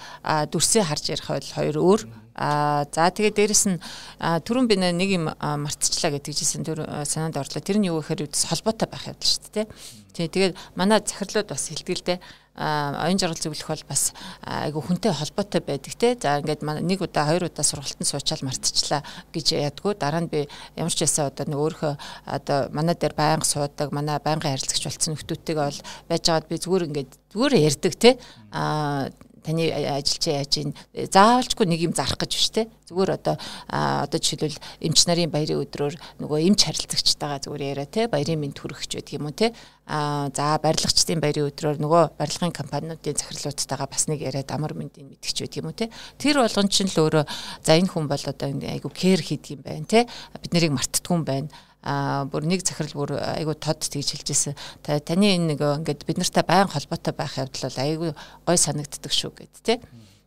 дүрсээ 0.51 0.83
харж 0.83 1.15
ярих 1.15 1.31
бол 1.31 1.47
хоёр 1.55 1.75
өөр. 1.79 2.01
А 2.35 2.83
за 2.91 3.09
тэгээ 3.09 3.31
дээрэс 3.31 3.63
нь 3.71 3.79
түрүүн 4.19 4.67
би 4.67 4.75
нэг 4.75 5.09
юм 5.09 5.31
мартчихлаа 5.31 6.19
гэдэг 6.19 6.35
жисэн 6.35 6.67
түр 6.67 6.83
санаанд 7.07 7.39
орлоо. 7.39 7.63
Тэр 7.63 7.79
нь 7.79 7.87
юу 7.87 8.03
гэхээр 8.03 8.27
холбоотой 8.27 8.87
байх 8.91 9.07
явдал 9.07 9.23
шүү 9.23 9.51
дээ 9.55 9.67
тий. 10.15 10.27
Тэгээд 10.27 10.55
манай 10.75 10.99
захирлууд 11.03 11.47
бас 11.51 11.71
дээ 11.71 12.19
оюун 12.55 13.19
жаргал 13.19 13.35
зөвлөх 13.35 13.67
бол 13.67 13.83
бас 13.89 14.13
айгу 14.47 14.79
хүнтэй 14.79 15.11
холбоотой 15.11 15.59
байдаг 15.59 15.93
те. 15.99 16.15
За 16.15 16.39
ингээд 16.39 16.63
нэг 16.63 17.03
удаа 17.03 17.27
хоёр 17.27 17.51
удаа 17.51 17.67
сургалтанд 17.67 18.07
суучаал 18.07 18.47
мартчихлаа 18.47 19.03
гэж 19.35 19.59
ядгүй. 19.59 19.99
Дараа 19.99 20.23
нь 20.23 20.31
би 20.31 20.47
ямар 20.79 20.95
ч 20.95 21.03
байсан 21.03 21.27
одоо 21.27 21.43
нэг 21.51 21.59
өөрийнхөө 21.59 21.93
одоо 22.31 22.59
манай 22.71 22.95
дээр 22.95 23.11
байнга 23.11 23.43
суудаг, 23.43 23.91
манай 23.91 24.23
байнгын 24.23 24.55
харилцагч 24.55 24.87
болсон 24.87 25.19
нөхдүүдтэйгээ 25.19 25.67
бол 25.67 25.79
байж 26.07 26.23
байгаад 26.23 26.47
би 26.47 26.55
зүгээр 26.63 26.87
ингээд 26.87 27.11
зүгээр 27.35 27.53
ярьдаг 27.59 27.93
те. 27.99 28.15
Аа 28.55 29.11
таны 29.45 29.69
ажил 29.69 30.17
чи 30.17 30.33
яаж 30.33 30.53
ийн 30.57 30.73
заавалчгүй 30.97 31.69
нэг 31.69 31.85
юм 31.85 31.93
зарах 31.93 32.17
гэж 32.17 32.31
биш 32.33 32.49
те. 32.49 32.65
Зүгээр 32.89 33.11
одоо 33.13 33.37
одоо 33.69 34.17
жишээлбэл 34.17 34.57
эмч 34.81 35.05
нарын 35.05 35.29
баярын 35.29 35.61
өдрөөр 35.61 35.95
нөгөө 36.25 36.39
эмч 36.49 36.65
харилцагчтайгаа 36.65 37.45
зүгээр 37.45 37.63
яриа 37.77 37.85
те 37.85 38.09
баярын 38.09 38.41
мэд 38.41 38.57
хүргэж 38.57 38.91
байдаг 38.97 39.13
юм 39.13 39.29
уу 39.29 39.37
те. 39.37 39.53
А 39.85 40.33
за 40.33 40.57
барилгачдын 40.65 41.21
баярын 41.21 41.49
өдрөөр 41.53 41.77
нөгөө 41.77 42.03
барилгын 42.17 42.53
компаниудын 42.57 43.21
захирлуудтайгаа 43.21 43.85
бас 43.85 44.09
нэг 44.09 44.25
яриад 44.25 44.49
амар 44.49 44.73
мэндийг 44.73 45.05
мэдгэж 45.05 45.45
байдаг 45.45 45.61
юм 45.61 45.69
уу 45.69 45.77
те. 45.77 45.93
Тэр 46.17 46.41
болгон 46.41 46.69
чинь 46.73 46.89
л 46.89 47.05
өөрөө 47.05 47.25
за 47.61 47.77
энэ 47.77 47.93
хүн 47.93 48.09
бол 48.09 48.25
одоо 48.25 48.49
айгу 48.49 48.89
кэр 48.89 49.21
хийдэг 49.21 49.57
юм 49.57 49.61
байна 49.61 49.85
те. 49.85 50.09
Бид 50.41 50.53
нарыг 50.57 50.73
мартдаггүй 50.73 51.13
юм 51.13 51.25
байна 51.25 51.49
а 51.85 52.25
бүр 52.25 52.49
нэг 52.49 52.65
захирал 52.65 52.97
бүр 52.97 53.11
айгу 53.21 53.53
тод 53.53 53.85
тэгж 53.85 54.17
хэлжсэн. 54.17 54.57
Таны 54.81 55.37
энэ 55.37 55.53
нэг 55.53 55.61
ингээд 55.61 56.01
бид 56.09 56.17
нартай 56.17 56.41
байн 56.41 56.67
холбоотой 56.67 57.13
байх 57.13 57.37
явдал 57.37 57.69
бол 57.69 57.79
айгу 57.85 58.09
гой 58.49 58.57
санагддаг 58.57 59.13
шүү 59.13 59.31
гэд 59.37 59.55
тэ. 59.61 59.77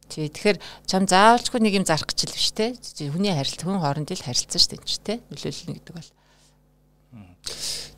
Тий 0.09 0.31
тэгэхээр 0.31 0.59
чам 0.87 1.05
заавалчгүй 1.05 1.61
нэг 1.61 1.83
юм 1.83 1.85
зарах 1.85 2.07
гэж 2.07 2.31
л 2.31 2.37
биш 2.39 2.55
те. 2.55 2.73
Хүний 3.11 3.35
харилцаа 3.35 3.67
хүн 3.67 3.83
хоорондын 3.83 4.17
л 4.17 4.25
харилцаа 4.25 4.57
шүү 4.63 4.71
дээ 4.79 4.87
ч 4.87 4.97
те. 5.03 5.15
Нөлөөлнө 5.29 5.75
гэдэг 5.83 5.95
бол. 5.99 6.11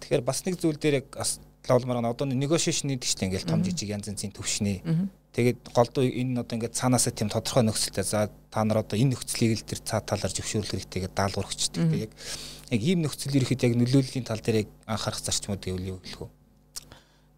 Тэгэхээр 0.01 0.25
бас 0.25 0.43
нэг 0.49 0.57
зүйл 0.59 0.81
дээр 0.81 1.05
яг 1.05 1.15
лавлмаар 1.69 2.11
одоо 2.11 2.27
negotiation 2.27 2.91
гэдэг 2.91 3.07
чинь 3.07 3.29
ингээл 3.31 3.47
том 3.47 3.63
жижиг 3.63 3.95
янз 3.95 4.11
янзын 4.11 4.35
төвшний. 4.35 4.83
Тэгээд 5.31 5.71
голдуу 5.71 6.03
энэ 6.03 6.43
одоо 6.43 6.59
ингээд 6.59 6.75
цаанаасаа 6.75 7.15
тийм 7.15 7.31
тодорхой 7.31 7.63
нөхцөлтэй 7.63 8.03
за 8.03 8.27
та 8.51 8.65
нар 8.67 8.83
одоо 8.83 8.99
энэ 8.99 9.15
нөхцөлийг 9.15 9.63
л 9.63 9.69
тэр 9.69 9.79
цаа 9.79 10.03
талаар 10.03 10.35
зөвшөөрөх 10.35 10.75
хэрэгтэй 10.75 11.07
гэдэг 11.07 11.15
даалгаварчдаг. 11.15 11.87
Яг 11.95 12.11
яг 12.71 12.83
ийм 12.83 13.03
нөхцөл 13.03 13.35
ирэхэд 13.35 13.67
яг 13.67 13.75
нөлөөллийн 13.75 14.27
тал 14.27 14.39
дээр 14.39 14.63
яг 14.63 14.69
анхаарах 14.87 15.23
зарчмууд 15.23 15.63
гэвэл 15.63 15.91
юу 15.95 15.99
гэлэх 16.01 16.21
вэ? 16.23 16.40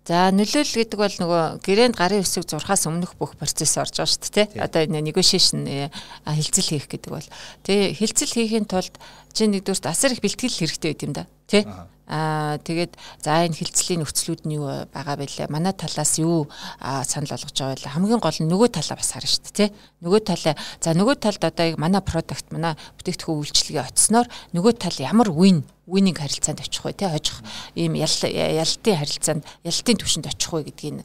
За 0.03 0.35
нөлөөлөл 0.35 0.83
гэдэг 0.83 0.99
бол 0.99 1.15
нөгөө 1.15 1.43
гэрээнд 1.63 1.95
гарын 1.95 2.27
үсэг 2.27 2.43
зурхаас 2.51 2.91
өмнөх 2.91 3.15
бүх 3.15 3.39
процесс 3.39 3.79
орж 3.79 4.03
байгаа 4.03 4.11
шүү 4.11 4.35
дээ. 4.35 4.47
Одоо 4.59 4.83
энэ 4.83 4.99
negotiation 4.99 5.63
э, 5.71 5.95
хилцэл 6.27 6.75
хийх 6.75 6.91
гэдэг 6.91 7.11
бол 7.15 7.29
тэгээ 7.63 7.95
хилцэл 8.03 8.35
хийхин 8.35 8.67
тулд 8.67 8.99
чи 9.31 9.47
нэгдүгürt 9.47 9.87
асар 9.87 10.11
их 10.11 10.19
бэлтгэл 10.19 10.59
хэрэгтэй 10.59 10.91
байт 10.91 11.07
юм 11.07 11.15
да. 11.15 11.31
Тэ? 11.47 11.63
Аа 12.11 12.59
тэгээд 12.67 12.99
за 13.23 13.47
энэ 13.47 13.55
хилцлийн 13.55 14.03
нөхцлүүд 14.03 14.43
нь 14.43 14.59
юу 14.59 14.91
байгаа 14.91 15.17
байлаа. 15.23 15.47
Манай 15.47 15.71
талаас 15.71 16.19
юу 16.19 16.51
санал 16.83 17.39
болгож 17.39 17.55
байгаа 17.55 17.79
вэ? 17.79 17.95
Хамгийн 17.95 18.19
гол 18.19 18.39
нь 18.43 18.51
нөгөө 18.51 18.75
талаа 18.75 18.99
бас 18.99 19.15
харна 19.15 19.31
шүү 19.31 19.55
дээ, 19.55 19.55
тий. 19.55 19.69
Нөгөө 20.03 20.21
талаа 20.27 20.55
за 20.83 20.99
нөгөө 20.99 21.17
талд 21.23 21.43
одоо 21.47 21.65
яг 21.73 21.79
манай 21.79 22.03
продукт, 22.03 22.51
манай 22.51 22.75
бүтээгдэхүүн 22.99 23.39
үйлчлэгээ 23.39 23.87
очсноор 23.87 24.27
нөгөө 24.51 24.73
тал 24.83 24.99
ямар 24.99 25.31
win 25.31 25.63
winning 25.87 26.19
харилцаанд 26.19 26.61
очих 26.61 26.85
вэ 26.85 26.93
тий 26.93 27.09
хожих 27.09 27.32
ийм 27.77 27.97
ялалтын 27.97 28.97
харилцаанд 28.99 29.43
ялалтын 29.65 29.99
түвшинд 30.01 30.29
очих 30.29 30.53
вэ 30.53 30.63
гэдгийг 30.69 31.05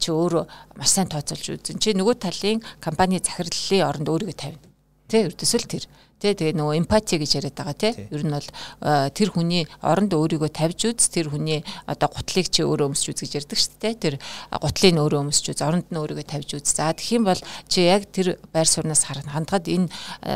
чи 0.00 0.08
өөрөө 0.12 0.44
маш 0.76 0.90
сайн 0.92 1.08
тооцоолж 1.08 1.46
үзэн. 1.56 1.80
Чи 1.80 1.96
нөгөө 1.96 2.16
талын 2.20 2.60
компани 2.80 3.20
захирлын 3.20 3.88
оронд 3.88 4.08
өөрийгөө 4.12 4.36
тавина. 4.36 4.68
Тий 5.08 5.26
ердөөсөл 5.26 5.66
тэр 5.66 5.84
Тэ 6.20 6.36
тэгээ 6.36 6.52
нөгөө 6.60 6.76
эмпати 6.84 7.16
гэж 7.16 7.30
яриад 7.40 7.56
байгаа 7.56 7.76
тий. 7.80 7.92
Ер 8.12 8.22
нь 8.28 8.34
бол 8.36 8.48
тэр 9.16 9.28
хүний 9.32 9.64
оронд 9.80 10.12
өөрийгөө 10.12 10.52
тавьж 10.52 10.92
үз, 10.92 11.08
тэр 11.08 11.32
хүний 11.32 11.64
одоо 11.88 12.12
гутлыг 12.12 12.52
чи 12.52 12.60
өөрөө 12.60 12.92
өмсч 12.92 13.08
үз 13.08 13.24
гэж 13.24 13.32
ярьдаг 13.40 13.56
шүү 13.56 13.80
дээ. 13.80 13.94
Тэр 13.96 14.14
гутлыг 14.52 15.00
өөрөө 15.00 15.20
өмсч 15.24 15.44
үз, 15.48 15.64
оронд 15.64 15.88
нь 15.88 15.96
өөрийгөө 15.96 16.26
тавьж 16.28 16.60
үз. 16.60 16.76
За 16.76 16.92
тэгэх 16.92 17.16
юм 17.16 17.24
бол 17.24 17.40
чи 17.72 17.88
яг 17.88 18.04
тэр 18.12 18.36
байр 18.52 18.68
сууриас 18.68 19.08
харна. 19.08 19.32
Хандгад 19.32 19.64
энэ 19.64 19.88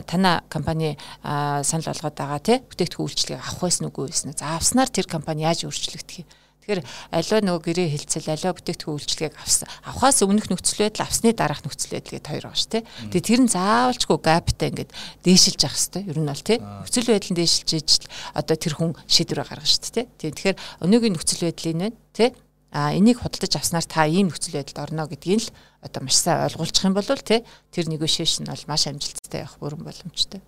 танаа 0.08 0.40
компани 0.48 0.96
санал 1.20 1.92
болгоод 1.92 2.16
байгаа 2.16 2.40
тий. 2.40 2.58
Бүтээгдэхүүн 2.64 3.04
үйлчлэгийг 3.04 3.44
авах 3.44 3.60
байсан 3.60 3.92
үгүй 3.92 4.08
байсан. 4.08 4.32
За 4.32 4.56
авснаар 4.56 4.88
тэр 4.88 5.04
компани 5.04 5.44
яаж 5.44 5.68
өөрчлөгдөх 5.68 6.24
юм 6.24 6.28
Тэгэхээр 6.64 6.80
аливаа 7.12 7.40
нөгөө 7.44 7.60
гэрээ 7.60 7.88
хилцэл 7.92 8.32
аливаа 8.32 8.56
бүтээгдэхүүн 8.56 8.96
үйлчлэгийг 8.96 9.36
авсан. 9.36 9.68
Авахаас 9.84 10.24
өмнөх 10.24 10.48
нөхцөл 10.48 10.88
байдал 10.88 11.04
авсны 11.04 11.36
дараах 11.36 11.60
нөхцөл 11.60 11.92
байдал 11.92 12.16
гэдэг 12.16 12.30
хоёр 12.32 12.44
байгаа 12.48 12.56
шүү 12.56 12.72
дээ. 12.72 12.84
Тэгээ 13.12 13.28
тэр 13.28 13.40
нь 13.44 13.52
заавалчгүй 13.52 14.18
гаптай 14.24 14.68
ингээд 14.72 14.92
дээшилж 15.28 15.60
явах 15.60 15.76
хэрэгтэй. 15.76 16.02
Ер 16.08 16.18
нь 16.24 16.30
бол 16.32 16.40
тий. 16.40 16.58
Нөхцөл 16.64 17.10
байдлын 17.12 17.36
дээшилж 17.36 17.70
ижил 17.76 18.06
одоо 18.32 18.56
тэр 18.56 18.74
хүн 18.80 18.90
шийдвэр 19.04 19.44
гаргана 19.44 19.68
шүү. 19.68 19.92
Тий. 19.92 20.08
Тэгэхээр 20.08 20.56
өнөөгийн 20.88 21.14
нөхцөл 21.20 21.44
байдал 21.44 21.68
энэ 21.68 21.84
байна. 21.84 21.98
Тий. 22.16 22.30
А 22.72 22.90
энийг 22.96 23.20
худалдаж 23.20 23.52
авснаар 23.60 23.84
та 23.84 24.08
ийм 24.08 24.32
нөхцөл 24.32 24.56
байдалд 24.56 24.80
орно 24.88 25.04
гэдгийг 25.04 25.46
л 25.46 25.52
одоо 25.84 26.00
маш 26.00 26.16
сайн 26.16 26.48
ойлгуулчих 26.48 26.88
юм 26.88 26.96
бол 26.96 27.06
тий 27.06 27.44
тэр 27.70 27.86
negotiation 27.86 28.50
бол 28.50 28.64
маш 28.66 28.88
амжилттай 28.90 29.46
явах 29.46 29.60
бүрэн 29.62 29.86
боломжтой 29.86 30.42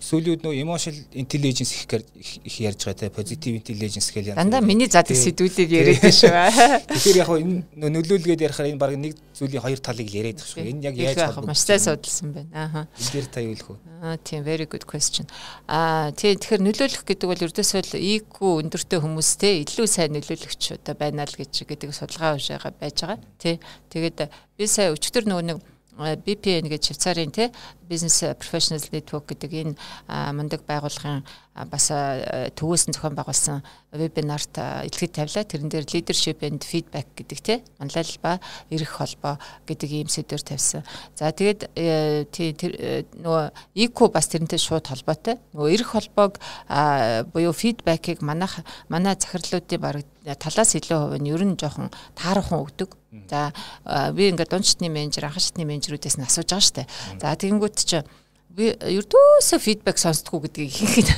сүүлийн 0.00 0.32
үед 0.34 0.42
нөө 0.42 0.58
emotional 0.58 0.98
intelligence 1.14 1.70
их 1.76 1.84
их 2.42 2.54
ярьж 2.58 2.82
байгаа 2.82 2.98
те 2.98 3.10
positive 3.14 3.54
intelligence 3.60 4.10
гэх 4.10 4.32
юм. 4.32 4.34
Дандаа 4.34 4.60
миний 4.64 4.88
задаг 4.90 5.14
сэдвүүдийг 5.14 5.70
яриад 5.70 6.02
байна 6.02 6.18
шүү. 6.18 6.34
Тэгэхээр 6.90 7.20
яг 7.20 7.30
энэ 7.30 7.90
нөлөөлгээд 7.94 8.44
ярихаар 8.48 8.70
энэ 8.74 8.80
баг 8.80 8.96
нэг 8.98 9.14
зүйлийн 9.36 9.62
хоёр 9.62 9.78
талыг 9.78 10.08
л 10.10 10.18
яриад 10.18 10.40
байгаа 10.40 10.50
шүү. 10.50 10.66
Энэ 10.66 10.82
яг 10.88 10.94
яаж 10.98 11.18
холбоотой 11.20 11.52
маш 11.52 11.62
сайн 11.62 11.82
судалсан 11.84 12.32
байна. 12.34 12.50
Ааха. 12.50 12.82
Энэ 12.96 13.12
дээр 13.12 13.28
та 13.30 13.40
юу 13.44 13.54
хэлэх 13.54 13.70
вэ? 13.70 13.78
Аа 14.00 14.16
тийм 14.18 14.42
very 14.42 14.66
good 14.66 14.84
question. 14.88 15.30
Аа 15.68 16.10
тий 16.16 16.34
тэгэхээр 16.34 16.64
нөлөөлөх 16.64 17.04
гэдэг 17.06 17.26
бол 17.30 17.44
ердөөсөө 17.46 17.80
л 17.86 17.94
IQ 18.00 18.34
өндөртэй 18.66 18.98
хүмүүс 18.98 19.30
те 19.38 19.62
илүү 19.62 19.86
сайн 19.86 20.16
нөлөөлөгч 20.16 20.80
одоо 20.80 20.94
байна 20.98 21.28
л 21.28 21.36
гэж 21.38 21.68
гэдэг 21.68 21.92
судалгаа 21.94 22.34
хийж 22.34 22.56
байгаа 22.56 22.72
байж 22.74 22.96
байгаа. 23.04 23.20
Тий. 23.38 23.60
Тэгээд 23.92 24.26
би 24.58 24.64
сая 24.66 24.90
өчтөр 24.96 25.28
нөгөө 25.28 25.44
нэг 25.44 25.58
BPN 26.00 26.66
гэж 26.72 26.90
Швейцарын 26.90 27.30
те 27.30 27.52
Business 27.90 28.22
Professionals 28.38 28.88
Network 28.94 29.28
гэдэг 29.30 29.50
энэ 29.52 29.74
мундаг 30.32 30.62
байгууллагын 30.64 31.26
бас 31.66 31.90
төвөөс 31.90 32.84
нь 32.88 32.94
зохион 32.94 33.18
байгуулсан 33.18 33.60
вебинарт 33.92 34.54
илтгэж 34.86 35.10
тавилаа. 35.10 35.44
Тэрэн 35.44 35.68
дээр 35.68 35.86
leadership 35.90 36.40
and 36.46 36.62
feedback 36.62 37.10
гэдэг 37.18 37.38
те 37.42 37.54
манлайлал 37.82 38.18
ба 38.22 38.32
эрх 38.70 38.88
холбоо 38.88 39.36
гэдэг 39.66 39.90
ийм 39.90 40.08
сэдвэр 40.08 40.42
тавьсан. 40.46 40.86
За 41.18 41.34
тэгээд 41.34 41.74
э, 41.74 42.24
тий 42.30 42.54
э, 42.54 43.02
нөгөө 43.18 43.50
eco 43.74 44.08
бас 44.08 44.30
тэрнтэй 44.30 44.62
шууд 44.62 44.86
холбоотой. 44.86 45.42
Нөгөө 45.52 45.74
эрх 45.74 45.90
холбоог 45.90 46.38
буюу 47.34 47.52
feedback-ыг 47.52 48.22
манайх 48.22 48.62
манай 48.88 49.18
захирлуудын 49.18 49.80
баг 49.82 50.06
талаас 50.36 50.74
илүү 50.76 50.98
хувь 50.98 51.18
нь 51.18 51.30
ер 51.30 51.42
нь 51.42 51.56
жоохон 51.56 51.90
таархан 52.14 52.62
өгдөг. 52.62 52.94
За 53.30 53.50
би 54.14 54.30
ингээд 54.30 54.50
дундчтны 54.50 54.86
менежер, 54.86 55.26
анхан 55.26 55.42
шатны 55.42 55.64
менежерүүдээс 55.66 56.18
нь 56.18 56.26
асууж 56.26 56.50
байгаа 56.50 56.62
штэ. 56.62 56.82
За 57.18 57.34
тэгэнгүүт 57.34 57.76
чи 57.82 58.02
би 58.50 58.74
ердөөсөө 58.74 59.58
фидбек 59.62 59.98
сонсдгоо 59.98 60.42
гэдгийг 60.42 60.74
хийхэд 60.78 61.08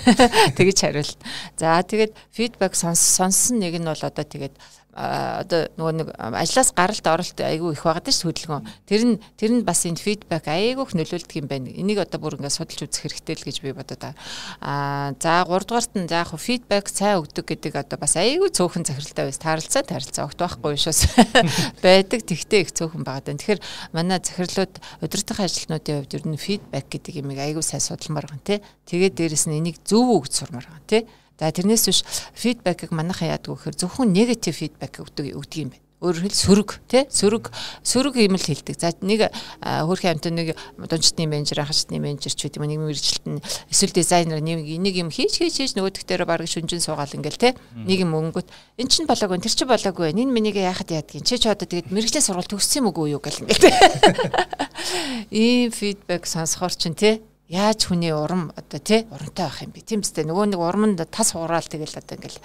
тэгэж 0.56 0.78
хариулт. 0.84 1.20
За 1.56 1.80
тэгээд 1.80 2.12
фидбек 2.32 2.76
сонссон 2.76 3.32
нэг 3.56 3.80
нь 3.80 3.88
бол 3.88 4.04
одоо 4.04 4.24
тэгээд 4.24 4.54
одоо 4.92 5.72
нөгөө 5.80 5.94
нэг 5.96 6.08
ажлаас 6.20 6.72
гаралт 6.76 7.06
оролт 7.08 7.38
айгүй 7.40 7.72
их 7.72 7.80
байгаад 7.80 8.12
ш 8.12 8.28
хөдөлгөөн. 8.28 8.68
Тэр 8.84 9.02
нь 9.08 9.16
тэр 9.40 9.50
нь 9.56 9.64
бас 9.64 9.88
энэ 9.88 9.96
фидбек 9.96 10.44
айгүйх 10.44 10.92
нөлөөлдөг 10.92 11.40
юм 11.40 11.48
байна. 11.48 11.72
Энийг 11.72 12.04
одоо 12.04 12.20
бүр 12.20 12.36
ингээд 12.36 12.52
судалж 12.52 12.92
үзэх 12.92 13.08
хэрэгтэй 13.08 13.36
л 13.40 13.46
гэж 13.48 13.56
би 13.64 13.72
бодод 13.72 14.04
аа. 14.04 15.16
За 15.16 15.48
3 15.48 15.64
дугаарт 15.64 15.96
нь 15.96 16.08
за 16.12 16.20
яг 16.20 16.36
фидбек 16.36 16.92
сайн 16.92 17.24
өгдөг 17.24 17.40
гэдэг 17.48 17.72
одоо 17.72 17.96
бас 17.96 18.20
айгүй 18.20 18.52
цөөхөн 18.52 18.84
захиралтай 18.84 19.24
байс. 19.32 19.40
Тааралцаа 19.40 19.82
тарилцаа 19.88 20.28
огт 20.28 20.36
байхгүй 20.36 20.76
шээс 20.76 21.00
байдаг. 21.84 22.20
Тэгтээ 22.28 22.60
их 22.68 22.76
цөөхөн 22.76 23.00
байгаа. 23.00 23.32
Тэгэхээр 23.32 23.60
манай 23.96 24.20
захирлууд 24.20 24.76
удирдах 25.00 25.40
ажилтнуудын 25.40 26.04
хувьд 26.04 26.16
ер 26.20 26.24
нь 26.28 26.36
фидбек 26.36 26.86
гэдэг 26.92 27.24
юмыг 27.24 27.40
айгүй 27.40 27.64
сайн 27.64 27.80
судалмаар 27.80 28.28
байгаа 28.28 28.44
тий. 28.44 28.60
Тэгээд 28.84 29.16
дээрэс 29.16 29.48
нь 29.48 29.56
энийг 29.56 29.80
зөв 29.88 30.04
өгч 30.20 30.36
сурмаар 30.36 30.68
байгаа 30.68 30.84
тий. 30.84 31.02
За 31.42 31.50
тэрнээс 31.50 31.90
биш 31.90 32.00
фидбэкийг 32.38 32.94
манайхан 32.94 33.34
яадаг 33.34 33.50
вэ 33.50 33.74
гэхээр 33.74 33.80
зөвхөн 33.82 34.14
негатив 34.14 34.54
фидбэк 34.62 35.02
өгдөг 35.02 35.34
өгдөг 35.34 35.58
юм 35.58 35.70
байна. 35.74 35.82
өөрөөр 35.98 36.22
хэл 36.30 36.38
сөрөг 36.38 36.70
тий? 36.86 37.02
Сөрөг 37.10 37.50
сөрөг 37.82 38.14
юм 38.22 38.38
л 38.38 38.46
хэлдэг. 38.46 38.78
За 38.78 38.94
нэг 39.02 39.34
хөөрхөн 39.58 40.22
амт 40.22 40.30
нэг 40.30 40.54
дунджтны 40.78 41.26
менежер 41.26 41.66
хашдны 41.66 41.98
менежер 41.98 42.30
ч 42.30 42.46
гэдэг 42.46 42.62
юм 42.62 42.86
мэрэгчлэлт 42.86 43.26
нь 43.26 43.42
эсвэл 43.70 43.90
дизайнер 43.90 44.38
нэг 44.38 44.62
нэг 44.66 44.94
юм 44.94 45.10
хийж 45.10 45.42
хийж 45.42 45.54
хийж 45.58 45.72
нөгөөдөх 45.74 46.06
дээр 46.06 46.26
баг 46.26 46.46
шүнжин 46.46 46.78
суугаал 46.78 47.10
ингээл 47.10 47.42
тий? 47.42 47.52
Нэг 47.74 48.06
юм 48.06 48.14
өнгөт. 48.14 48.46
Эн 48.78 48.86
чин 48.86 49.10
болоогүй 49.10 49.42
тэр 49.42 49.54
чи 49.54 49.66
болоогүй 49.66 50.14
энэ 50.14 50.30
минийг 50.30 50.58
яахад 50.62 50.94
яадгийн 50.94 51.26
чи 51.26 51.42
ч 51.42 51.50
одоо 51.50 51.66
тэгээд 51.66 51.90
мэрэгчлийн 51.90 52.22
сургалт 52.22 52.50
төгссөн 52.50 52.86
юм 52.86 52.90
үгүй 52.94 53.14
юу 53.14 53.22
гэл 53.22 53.46
ингээл 53.46 53.66
тий? 53.66 53.74
Ийм 55.66 55.70
фидбек 55.74 56.26
сонсохоор 56.26 56.74
чин 56.74 56.94
тий 56.94 57.22
яаж 57.52 57.84
хүний 57.84 58.16
урам 58.16 58.48
одоо 58.56 58.80
тий 58.80 59.04
урамтай 59.12 59.44
байх 59.44 59.60
юм 59.60 59.76
бэ? 59.76 59.84
Тийм 59.84 60.00
үстэй 60.00 60.24
нөгөө 60.24 60.56
нэг 60.56 60.60
урманд 60.64 61.04
тас 61.12 61.36
хураал 61.36 61.68
тэгэл 61.68 62.00
одоо 62.00 62.16
ингээл 62.16 62.40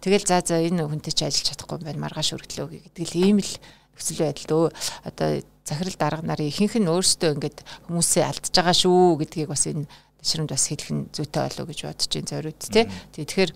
Тэгэл 0.00 0.24
за 0.24 0.40
за 0.40 0.56
энэ 0.64 0.88
хүнтэй 0.88 1.12
ч 1.12 1.28
ажиллаж 1.28 1.52
чадахгүй 1.52 1.76
юм 1.76 1.84
байна 1.84 2.04
маргааш 2.08 2.32
өргөлөө 2.32 2.88
гэдэг 2.88 3.04
л 3.04 3.20
ийм 3.20 3.38
л 3.44 3.52
нөхцөл 3.92 4.24
байдал 4.24 4.52
өө 4.56 4.66
одоо 5.04 5.28
захирал 5.68 5.96
дарга 6.00 6.24
нарын 6.24 6.48
ихэнх 6.48 6.80
нь 6.80 6.88
өөрсдөө 6.88 7.36
ингээд 7.36 7.58
хүмүүсээ 7.84 8.24
алдж 8.24 8.48
байгаа 8.48 8.76
шүү 8.80 9.20
гэдгийг 9.20 9.52
бас 9.52 9.68
энэ 9.68 9.84
ташрамд 10.24 10.50
бас 10.56 10.64
хэлэх 10.72 10.88
нь 10.88 11.04
зүйтэй 11.12 11.42
болов 11.44 11.66
гэж 11.68 11.80
бодож 11.84 12.08
байна 12.08 12.30
зориуд 12.32 12.60
тий. 12.64 12.84
Тэгэхээр 13.12 13.50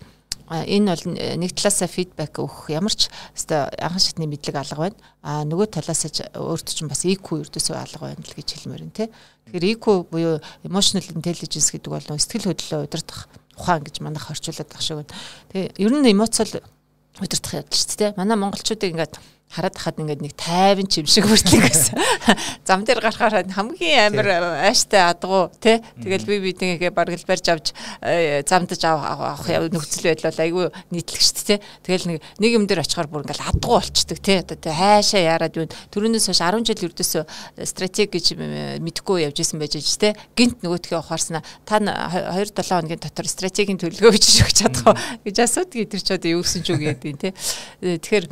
энэ 0.49 0.93
бол 0.93 1.03
нэг 1.17 1.51
талаасаа 1.57 1.89
фидбек 1.89 2.37
өгөх 2.37 2.69
ямар 2.69 2.93
ч 2.93 3.09
өстой 3.33 3.65
анхан 3.81 4.01
шатны 4.01 4.29
мэдлэг 4.29 4.55
алга 4.55 4.89
байна. 4.89 4.99
А 5.25 5.41
нөгөө 5.41 5.73
талаасаа 5.73 6.29
өөрт 6.37 6.69
чинь 6.69 6.89
бас 6.91 7.01
EQ 7.05 7.49
ердөөсөө 7.49 7.75
алга 7.75 8.13
байна 8.13 8.21
л 8.21 8.37
гэж 8.37 8.47
хэлмээр 8.53 8.83
нь 8.85 8.93
тий. 8.93 9.09
Тэгэхээр 9.49 9.69
EQ 9.73 9.85
буюу 10.13 10.37
emotional 10.61 11.05
intelligence 11.17 11.73
гэдэг 11.73 11.89
бол 11.89 12.05
сэтгэл 12.05 12.53
хөдлөлөө 12.53 12.85
удирдах 12.85 13.25
ухаан 13.57 13.81
гэж 13.81 14.05
манайх 14.05 14.29
орчуулад 14.29 14.69
байгаа 14.69 14.85
шүү. 14.85 15.05
Тэгээ 15.49 15.81
ер 15.81 15.93
нь 15.97 16.11
эмоцол 16.13 16.51
удирдах 17.17 17.53
явдал 17.65 17.79
шүү 17.79 17.97
дээ. 17.97 18.17
Манай 18.19 18.37
монголчуудыг 18.37 18.91
ингээд 18.93 19.15
хараад 19.51 19.77
хахад 19.77 19.99
ингээд 20.01 20.21
нэг 20.25 20.33
тайван 20.35 20.87
чим 20.89 21.07
шиг 21.07 21.29
хүртлэг 21.29 21.63
гэсэн. 21.69 21.95
Зам 22.67 22.83
дээр 22.83 22.99
гарахаар 22.99 23.47
хамгийн 23.47 24.11
амар 24.11 24.59
ааштай 24.67 25.05
адгуу 25.07 25.47
тий. 25.63 25.79
Тэгэл 26.01 26.27
би 26.27 26.39
биднийгээ 26.51 26.91
бараг 26.91 27.15
л 27.15 27.29
барьж 27.29 27.47
авч 27.47 27.71
э, 28.03 28.43
замдаж 28.43 28.83
авах 28.83 29.47
нөхцөл 29.47 30.11
байдал 30.11 30.35
айгүй 30.35 30.67
нийтлэг 30.91 31.21
шүү 31.23 31.55
дээ. 31.55 31.59
Тэгэл 31.87 32.05
нэг 32.11 32.19
нэг 32.41 32.51
юм 32.51 32.67
дээр 32.67 32.83
очихоор 32.83 33.07
бүр 33.07 33.23
ингээд 33.23 33.47
адгуу 33.47 33.79
болчдөг 33.79 34.19
тий. 34.19 34.43
Одоо 34.43 34.59
тий 34.59 34.75
хайшаа 34.75 35.23
яарад 35.23 35.55
юу 35.55 35.71
төрөнөөс 35.71 36.27
хойш 36.27 36.41
10 36.43 36.67
жил 36.67 36.85
ердөөсөө 36.91 37.23
стратеги 37.63 38.11
гэж 38.11 38.25
мэдхгүй 38.83 39.23
явж 39.23 39.39
исэн 39.39 39.61
байж 39.61 39.79
аж 39.79 39.87
тий. 39.87 40.11
Гинт 40.35 40.59
нөгөөдхөө 40.65 40.99
ухаарснаа 40.99 41.45
та 41.63 41.79
2 41.79 42.51
7 42.51 42.59
хоногийн 42.59 42.99
дотор 42.99 43.29
стратегийн 43.29 43.79
төлөвлөгөө 43.79 44.19
гэж 44.19 44.25
өгч 44.43 44.57
чадах 44.67 44.99
гэж 45.23 45.37
асуудаг. 45.47 45.87
Тэр 45.87 46.01
ч 46.01 46.09
одоо 46.11 46.29
юу 46.35 46.43
гэсэн 46.43 46.63
ч 46.65 46.75
үг 46.75 46.81
гэдэг 46.83 47.13
тий. 47.21 47.31
Тэгэхээр 47.79 48.25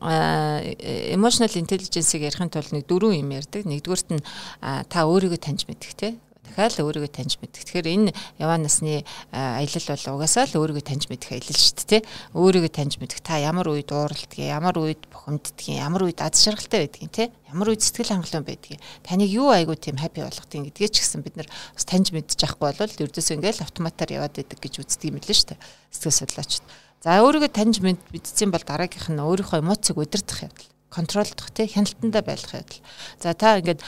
emotional 0.00 1.52
intelligence-ийг 1.56 2.28
ярихын 2.28 2.52
тулд 2.52 2.72
нэг 2.72 2.84
дөрвөн 2.86 3.20
юм 3.24 3.32
ярьдаг. 3.32 3.64
Нэгдүгüрт 3.64 4.08
нь 4.12 4.22
та 4.60 4.98
өөрийгөө 5.08 5.40
таньж 5.40 5.64
мэдэх 5.66 5.94
те 5.96 6.08
дахиад 6.56 6.80
өөрийгөө 6.80 7.12
таньж 7.12 7.36
мэдэх. 7.42 7.68
Тэгэхээр 7.68 7.88
энэ 7.92 8.10
яваа 8.40 8.56
насны 8.56 9.04
аялал 9.32 9.86
бол 9.92 10.16
угаасаа 10.16 10.48
л 10.48 10.56
өөрийгөө 10.56 10.84
таньж 10.88 11.04
мэдэх 11.12 11.36
аялал 11.36 11.60
шүү 11.60 11.84
дээ. 11.84 12.02
Өөрийгөө 12.32 12.72
таньж 12.72 12.94
мэдэх. 12.96 13.20
Та 13.20 13.36
ямар 13.36 13.68
үед 13.68 13.92
ууралдгийг, 13.92 14.48
ямар 14.48 14.76
үед 14.80 15.02
бухимддгийг, 15.12 15.76
ямар 15.76 16.08
үед 16.08 16.20
аз 16.24 16.40
жаргалтай 16.40 16.88
байдгийг 16.88 17.12
те. 17.12 17.24
Ямар 17.52 17.76
үед 17.76 17.84
сэтгэл 17.84 18.16
хангалуун 18.16 18.46
байдгийг. 18.48 18.80
Таныг 19.04 19.28
юу 19.28 19.52
айгуу 19.52 19.76
тийм 19.76 20.00
хаппи 20.00 20.24
болгохтыг 20.24 20.72
гэдгийг 20.72 20.92
ч 20.96 21.04
гэсэн 21.04 21.20
бид 21.20 21.36
нар 21.36 21.48
бас 21.50 21.84
таньж 21.84 22.10
мэдчих 22.16 22.40
байхгүй 22.40 22.72
бол 22.72 23.04
ердөөсөө 23.04 23.36
ингээл 23.36 23.64
автоматар 23.66 24.08
яваад 24.16 24.34
байдаг 24.40 24.58
гэж 24.58 24.80
үздэг 24.80 25.12
юм 25.12 25.20
л 25.20 25.28
шүү 25.28 25.52
дээ. 25.52 25.60
Сэтгэл 25.92 26.18
судлаачид. 26.24 26.64
За 27.06 27.22
өөрийгөө 27.22 27.54
таньж 27.54 27.78
мэдсэн 27.86 28.50
бол 28.50 28.66
дараагийнх 28.66 29.14
нь 29.14 29.22
өөрийнхөө 29.22 29.62
эмоцийг 29.62 29.94
удирдах 29.94 30.50
явдал 30.50 30.66
контролдох 30.90 31.54
тий 31.54 31.70
хяналтандаа 31.70 32.22
байх 32.26 32.42
явдал. 32.50 32.82
За 33.22 33.30
та 33.30 33.62
ингээд 33.62 33.78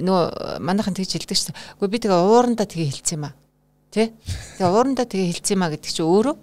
нөө 0.00 0.56
манайхан 0.64 0.96
тэгж 0.96 1.12
хэлдэг 1.12 1.36
шүү. 1.36 1.52
Гэхдээ 1.76 1.92
би 1.92 2.00
тэгээ 2.00 2.16
уурандаа 2.24 2.64
тэгээ 2.64 2.88
хэлсэн 2.88 3.20
юм 3.20 3.28
аа. 3.28 3.36
Тий? 3.92 4.16
Тэгээ 4.56 4.64
уурандаа 4.64 5.04
тэгээ 5.04 5.28
хэлсэн 5.28 5.54
юм 5.60 5.64
аа 5.68 5.72
гэдэг 5.76 5.92
чинь 5.92 6.08
өөрөө 6.08 6.36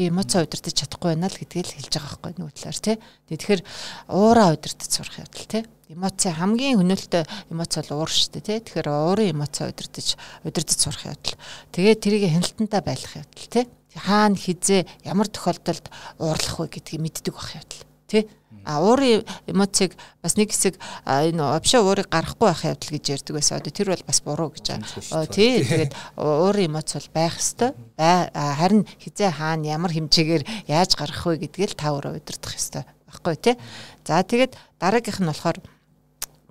би 0.00 0.02
эмоцоо 0.08 0.48
удирдах 0.48 0.72
чадахгүй 0.72 1.08
байна 1.12 1.28
л 1.28 1.36
гэдгийг 1.36 1.68
хэлж 1.76 1.92
байгаа 1.92 2.08
байхгүй 2.24 2.32
нөгөө 2.40 2.54
талаар 2.56 2.80
тий. 2.80 2.96
Тэгэхээр 3.28 3.60
уураа 4.08 4.48
удирдах 4.56 4.88
сурах 4.88 5.28
явдал 5.28 5.44
тий. 5.44 5.62
Эмоци 5.92 6.28
хамгийн 6.32 6.80
хөнөөлтөй 6.80 7.24
эмоц 7.52 7.72
бол 7.76 8.00
уур 8.00 8.08
шүү 8.08 8.40
дээ 8.40 8.44
тий. 8.48 8.58
Тэгэхээр 8.64 8.88
уурын 8.88 9.36
эмоцоо 9.36 9.68
удирдах 9.68 10.16
удирдах 10.40 10.78
сурах 10.80 11.04
явдал. 11.04 11.36
Тэгээ 11.76 11.96
тэрийг 12.00 12.24
хяналтандаа 12.32 12.80
байх 12.80 13.04
явдал 13.12 13.48
тий 13.52 13.68
хаана 13.98 14.38
хизээ 14.38 14.86
ямар 15.04 15.28
тохиолдолд 15.28 15.86
уурлах 16.22 16.56
вэ 16.62 16.66
гэдгийг 16.78 17.02
мэддэг 17.02 17.34
байх 17.34 17.58
явдал 17.58 17.84
тий 18.08 18.24
а 18.64 18.80
уурын 18.80 19.24
эмоцийг 19.46 19.96
бас 20.22 20.36
нэг 20.36 20.52
хэсэг 20.52 20.76
энэ 21.04 21.40
вообще 21.40 21.80
уурыг 21.80 22.08
гарахгүй 22.08 22.48
байх 22.48 22.64
явдал 22.64 22.92
гэж 22.96 23.04
ярьдаг 23.16 23.34
байсан. 23.36 23.60
Одоо 23.60 23.72
тэр 23.72 23.88
бол 23.92 24.04
бас 24.04 24.20
буруу 24.20 24.48
гэж 24.52 24.66
байгаа. 24.76 25.26
Тий 25.28 25.64
тэгээд 25.64 25.92
уурын 26.16 26.68
эмоц 26.68 26.92
бол 26.96 27.08
байх 27.16 27.36
ёстой. 27.40 27.72
Харин 27.96 28.84
хизээ 29.00 29.30
хаана 29.32 29.72
ямар 29.72 29.92
хэмжээгээр 29.92 30.68
яаж 30.68 30.96
гарах 30.96 31.24
вэ 31.24 31.48
гэдгийг 31.48 31.76
та 31.76 31.96
өөрөө 31.96 32.20
удирдах 32.20 32.56
ёстой 32.56 32.84
баггүй 33.08 33.36
тий. 33.36 33.56
За 34.04 34.20
тэгээд 34.20 34.52
дараагийнх 34.80 35.20
нь 35.24 35.30
болохоор 35.32 35.58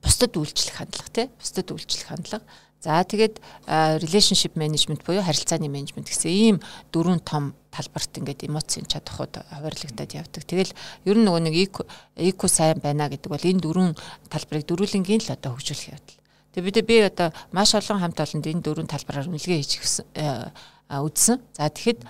бусдад 0.02 0.34
үйлчлэх 0.38 0.82
хандлага 0.82 1.10
тий. 1.14 1.28
Бусдад 1.38 1.70
үйлчлэх 1.70 2.10
хандлага. 2.10 2.46
За 2.80 3.02
тэгээд 3.02 3.42
relationship 4.06 4.54
management 4.54 5.02
буюу 5.02 5.26
харилцааны 5.26 5.66
менежмент 5.66 6.08
гэсэн 6.08 6.30
ийм 6.30 6.58
дөрвөн 6.94 7.26
том 7.26 7.58
талбарт 7.74 8.22
ингээд 8.22 8.46
эмоцийн 8.46 8.86
чадхууд 8.86 9.34
хуваарлагдаад 9.50 10.12
явдаг. 10.14 10.46
Тэгэл 10.46 10.72
ер 11.10 11.18
нь 11.18 11.26
нөгөө 11.26 11.42
нэг 11.42 11.56
эко 12.22 12.48
сайн 12.48 12.78
байна 12.78 13.10
гэдэг 13.10 13.34
бол 13.34 13.42
энэ 13.42 13.66
дөрвөн 13.66 13.98
талбарыг 14.30 14.70
дөрвөлнгийн 14.70 15.26
л 15.26 15.34
одоо 15.34 15.58
хөгжүүлэх 15.58 15.90
явдал. 15.90 16.18
Тэгээ 16.54 16.66
бид 16.70 16.78
би 16.86 16.96
одоо 17.02 17.34
маш 17.50 17.74
олон 17.74 17.98
хамт 17.98 18.22
олонд 18.22 18.46
энэ 18.46 18.62
дөрвөн 18.62 18.90
талбараар 18.90 19.26
үнэлгээ 19.26 19.58
хийж 19.58 20.06
үзсэн. 20.94 21.38
За 21.58 21.70
тэгэхэд 21.74 22.06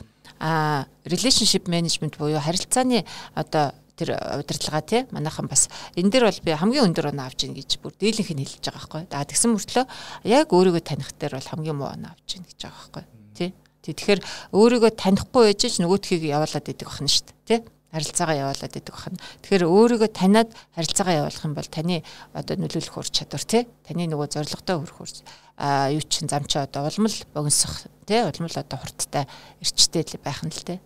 relationship 1.08 1.66
management 1.72 2.20
буюу 2.20 2.44
харилцааны 2.44 3.08
одоо 3.36 3.72
тэр 3.98 4.14
удирдлага 4.16 4.82
тий 4.86 5.02
манайхан 5.10 5.50
бас 5.50 5.68
энэ 5.98 6.14
дээр 6.14 6.30
бол 6.30 6.42
би 6.46 6.52
хамгийн 6.54 6.88
өндөр 6.94 7.10
оноо 7.10 7.26
авч 7.26 7.50
ийн 7.50 7.58
гэж 7.58 7.82
бүр 7.82 7.98
дийлэнх 7.98 8.32
нь 8.32 8.46
хэлж 8.46 8.70
байгаа 8.70 8.78
байхгүй. 8.78 9.04
За 9.10 9.26
тэгсэн 9.26 9.52
мөртлөө 9.58 9.86
яг 10.30 10.48
өөрийгөө 10.54 10.84
таних 10.86 11.10
дээр 11.18 11.34
бол 11.42 11.50
хамгийн 11.50 11.78
муу 11.82 11.90
оноо 11.90 12.14
авч 12.14 12.30
ийн 12.38 12.46
гэж 12.46 12.60
байгаа 12.62 12.78
байхгүй. 12.78 13.04
Тий. 13.34 13.50
Тэгэхээр 13.82 14.22
өөрийгөө 14.54 14.92
танихгүй 14.94 15.44
байж 15.50 15.62
ч 15.66 15.82
нөгөөтхийг 15.82 16.24
явуулаад 16.30 16.70
идэг 16.70 16.86
бахна 16.86 17.10
шүү 17.10 17.26
дээ. 17.26 17.42
Тий 17.50 17.60
харилцаагаа 17.92 18.36
явуулаад 18.36 18.76
идэг 18.78 18.94
бахна. 18.94 19.18
Тэгэхээр 19.42 19.64
өөрийгөө 19.66 20.10
таниад 20.12 20.50
харилцаагаа 20.76 21.16
явуулах 21.24 21.46
юм 21.48 21.54
бол 21.56 21.70
таны 21.72 22.04
одоо 22.36 22.56
нөлөөлөх 22.60 22.96
ур 23.00 23.08
чадвар 23.08 23.44
тий 23.48 23.64
таны 23.88 24.06
нөгөө 24.12 24.28
зорилготой 24.28 24.76
хүрэх 24.84 25.00
ур 25.02 25.12
а 25.58 25.90
юу 25.90 26.04
чин 26.04 26.28
зам 26.28 26.46
чи 26.46 26.60
одоо 26.60 26.86
улмал 26.86 27.16
богиносох 27.34 27.88
тий 28.06 28.22
улмал 28.22 28.54
одоо 28.54 28.78
хурдтай 28.78 29.26
эрчтэй 29.64 30.04
байх 30.20 30.44
нь 30.44 30.52
л 30.52 30.64
тий 30.68 30.78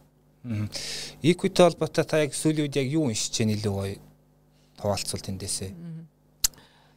Equity 0.44 1.62
холбоотой 1.62 2.06
та 2.06 2.24
яг 2.26 2.34
сүүлийн 2.34 2.66
үед 2.66 2.76
яг 2.82 2.88
юу 2.90 3.06
уншиж 3.06 3.30
чинь 3.30 3.54
илүү 3.54 3.74
гоё 3.78 3.98
хуваалцвал 4.82 5.22
тэндээсээ. 5.22 5.72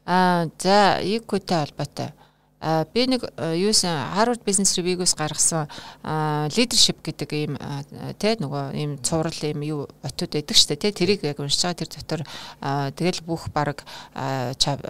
Аа 0.09 0.49
за 0.57 1.01
Equity 1.05 1.53
холбоотой. 1.53 2.13
Би 2.65 3.05
нэг 3.05 3.29
юусэн 3.37 3.93
Harvard 4.17 4.41
Business 4.41 4.73
Review-гоос 4.81 5.13
гаргасан 5.13 5.69
leadership 6.57 7.05
гэдэг 7.05 7.29
ийм 7.37 7.61
тэ 8.17 8.41
нөгөө 8.41 8.73
ийм 8.81 8.97
цуврал 9.05 9.37
ийм 9.37 9.61
юу 9.69 9.85
отууд 10.01 10.33
байдаг 10.33 10.57
дээ 10.57 10.81
тэ 10.81 10.97
тэрийг 10.97 11.21
яг 11.29 11.45
уншиж 11.45 11.61
байгаа 11.61 11.85
тэр 11.85 11.93
дотор 11.93 12.21
тэгэл 12.97 13.21
бүх 13.29 13.53
баг 13.53 13.85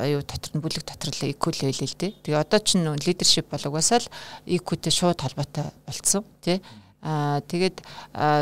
юу 0.06 0.22
дотор 0.22 0.52
нь 0.54 0.62
бүлэг 0.62 0.86
дотор 0.86 1.10
л 1.10 1.26
equal 1.26 1.58
level 1.58 1.82
л 1.82 1.98
дээ. 1.98 2.14
Тэгээ 2.22 2.38
одоо 2.38 2.60
ч 2.62 2.78
leadership 2.78 3.50
бол 3.50 3.66
угаасаа 3.66 4.06
л 4.06 4.12
equity 4.46 4.94
шууд 4.94 5.18
холбоотой 5.18 5.74
болцсон 5.82 6.22
тэ. 6.46 6.62
Тэгээд 7.04 7.84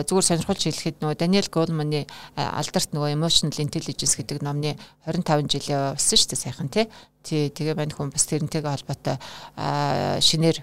зүгээр 0.07 0.27
сонирхолж 0.31 0.63
хэлэхэд 0.63 1.03
нөгөө 1.03 1.19
Даниэл 1.19 1.51
Голманы 1.51 2.07
алдарт 2.39 2.95
нөгөө 2.95 3.11
Emotional 3.11 3.59
Intelligence 3.59 4.15
гэдэг 4.15 4.39
номны 4.39 4.79
25 5.03 5.51
жилийн 5.51 5.99
болсон 5.99 6.19
шүү 6.19 6.31
дээ 6.31 6.45
сайхан 6.47 6.71
тий. 6.71 6.87
Тэгээ 7.27 7.75
мань 7.75 7.91
хүн 7.91 8.15
бас 8.15 8.23
тэрнтэйгээ 8.31 8.71
холбоотой 8.71 9.19
шинээр 10.23 10.63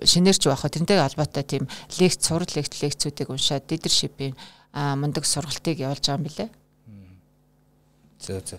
шинээрч 0.00 0.42
байх. 0.48 0.64
Тэрнтэйгээ 0.64 1.04
холбоотой 1.04 1.44
тийм 1.44 1.68
лекц, 2.00 2.24
сурал 2.24 2.48
лекц 2.48 2.80
лекцүүдийг 2.80 3.28
уншаад 3.28 3.68
leadership-ийн 3.68 4.32
мундаг 4.72 5.28
сургалтыг 5.28 5.84
явуулж 5.84 6.08
байгаа 6.08 6.16
юм 6.16 6.24
билэ. 6.24 6.48
За 8.24 8.40
за. 8.40 8.56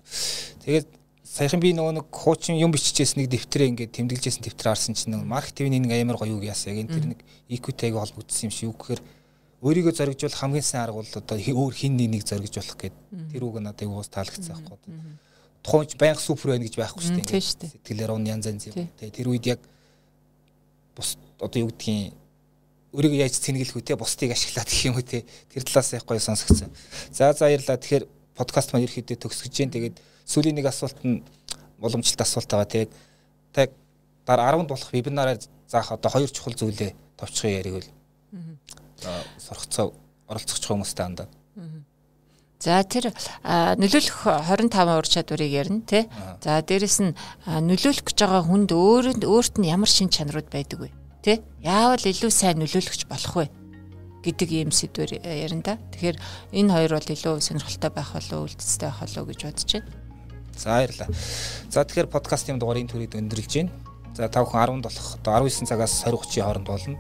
Тэгээд 0.62 0.86
саяхан 1.36 1.60
би 1.60 1.76
нөгөө 1.76 2.00
нэг 2.00 2.08
хуучин 2.16 2.56
юм 2.56 2.72
биччихээс 2.72 3.20
нэг 3.20 3.28
дэвтрээ 3.28 3.68
ингээд 3.76 3.92
тэмдэглэжсэн 3.92 4.48
дэвтрээ 4.48 4.72
харсан 4.72 4.96
чинь 4.96 5.12
нэг 5.12 5.28
маркетинг 5.28 5.84
нэг 5.84 5.92
амар 5.92 6.16
гоё 6.16 6.40
үг 6.40 6.48
яасан. 6.48 6.72
Яг 6.72 6.88
энэ 6.88 6.96
тэр 6.96 7.06
нэг 7.12 7.20
equity-г 7.52 8.00
холбогдсон 8.00 8.48
юм 8.48 8.54
шиг 8.56 8.72
үг. 8.72 8.80
Гэхээр 8.80 9.02
өөрийгөө 9.60 9.94
зоригжуулах 10.00 10.40
хамгийн 10.40 10.64
сайн 10.64 10.88
арга 10.88 11.04
бол 11.04 11.20
одоо 11.20 11.36
өөр 11.36 11.74
хин 11.76 12.00
нэг 12.00 12.24
зоригжуулах 12.24 12.80
гэдэг 12.80 13.36
тэр 13.36 13.44
үг 13.44 13.60
надад 13.60 13.84
уус 13.84 14.08
таалагдсан 14.08 14.64
байхгүй 14.64 14.80
тухайч 15.66 15.96
байнга 15.98 16.22
супер 16.22 16.54
байна 16.54 16.66
гэж 16.66 16.78
байхгүй 16.78 17.02
шүү 17.02 17.26
дээ 17.26 17.42
сэтгэлээр 17.42 18.14
он 18.14 18.26
янз 18.30 18.46
янз 18.46 18.70
юм. 18.70 18.86
Тий 19.00 19.10
тэр 19.10 19.34
үед 19.34 19.46
яг 19.50 19.60
бус 20.94 21.18
одоо 21.42 21.66
юу 21.66 21.74
гэдгийг 21.74 22.14
өөрийгөө 22.94 23.20
яаж 23.26 23.42
цэнгэлэх 23.42 23.74
үү 23.74 23.82
те 23.82 23.98
бусдыг 23.98 24.32
ашиглаад 24.32 24.70
гэх 24.70 24.86
юм 24.86 24.96
үү 25.02 25.06
те. 25.10 25.26
Тэр 25.50 25.66
талаас 25.66 25.90
яг 25.98 26.06
гоё 26.06 26.22
сонсогдсон. 26.22 26.70
За 27.10 27.34
за 27.34 27.50
баярлаа 27.50 27.82
тэгэхээр 27.82 28.06
подкаст 28.38 28.74
маань 28.78 28.86
ерөөхдөө 28.86 29.18
төгсгөж 29.26 29.52
जैन. 29.58 29.74
Тэгээд 29.74 29.98
сүүлийн 30.26 30.58
нэг 30.58 30.68
асуулт 30.70 31.00
нь 31.06 31.24
уламжлалт 31.80 32.22
асуулт 32.22 32.50
байгаа. 32.50 32.66
Тэгээд 32.66 32.92
та 33.54 33.70
дараа 34.26 34.58
10-нд 34.58 34.70
болох 34.70 34.92
вебинараар 34.92 35.40
заах 35.70 35.92
одоо 35.92 36.12
хоёр 36.12 36.30
чухал 36.30 36.58
зүйлээ 36.58 36.92
товчхон 37.18 37.52
яриг 37.52 37.74
бол. 37.78 37.90
Аа 39.06 39.22
сурахцаа 39.38 39.94
оролцох 40.28 40.60
хүмүүстэй 40.60 41.06
хандаа. 41.06 41.28
За 42.60 42.82
тэр 42.82 43.14
нөлөөлөх 43.44 44.26
25 44.26 44.98
ур 44.98 45.06
чадварыг 45.06 45.52
ярина 45.52 45.82
тий. 45.86 46.10
За 46.42 46.62
дээрэс 46.66 46.98
нь 47.04 47.14
нөлөөлөх 47.46 48.10
гэж 48.10 48.18
байгаа 48.18 48.44
хүнд 48.48 48.72
өөрөнд 48.74 49.22
өөрт 49.22 49.62
нь 49.62 49.70
ямар 49.70 49.92
шин 49.92 50.10
чанарууд 50.10 50.50
байдаг 50.50 50.80
вэ? 50.82 50.90
Тий? 51.22 51.38
Яавал 51.62 52.02
илүү 52.02 52.32
сайн 52.34 52.58
нөлөөлөгч 52.64 53.06
болох 53.06 53.36
вэ? 53.38 53.46
гэдэг 54.26 54.50
ийм 54.50 54.72
сэдвэр 54.74 55.22
ярина 55.22 55.62
да. 55.62 55.74
Тэгэхээр 55.94 56.18
энэ 56.58 56.74
хоёр 56.74 56.92
бол 56.98 57.14
илүү 57.14 57.36
сонирхолтой 57.46 57.92
байх 57.94 58.10
болов 58.18 58.50
үлдэцтэй 58.50 58.90
байх 58.90 59.00
болов 59.06 59.26
гэж 59.30 59.40
бодож 59.46 59.70
байна. 59.70 60.05
За 60.58 60.80
баярлалаа. 60.80 61.10
За 61.70 61.84
тэгэхээр 61.84 62.10
подкастын 62.10 62.60
дугаарыг 62.60 62.90
төрөйд 62.92 63.20
өндөрлж 63.20 63.54
байна. 63.56 63.72
За 64.16 64.30
та 64.32 64.42
бүхэн 64.44 64.80
10-нд 64.80 64.86
болох 64.88 65.08
одоо 65.20 65.32
19 65.44 65.70
цагаас 65.70 65.94
20:30-ийн 66.08 66.46
хооронд 66.46 66.68
болно 66.68 66.98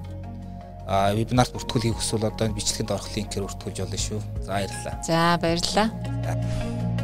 а 0.86 1.13
вебинарт 1.18 1.50
бүртгүүлэхийг 1.54 1.98
хүсвэл 1.98 2.30
одоо 2.30 2.54
бичлэгэнд 2.54 2.94
орох 2.94 3.10
линкээр 3.10 3.46
бүртгүүлж 3.50 3.78
болно 3.82 3.98
шүү. 3.98 4.22
За 4.46 4.54
баярлалаа. 4.54 4.96
За 5.02 5.20
баярлалаа. 5.41 6.95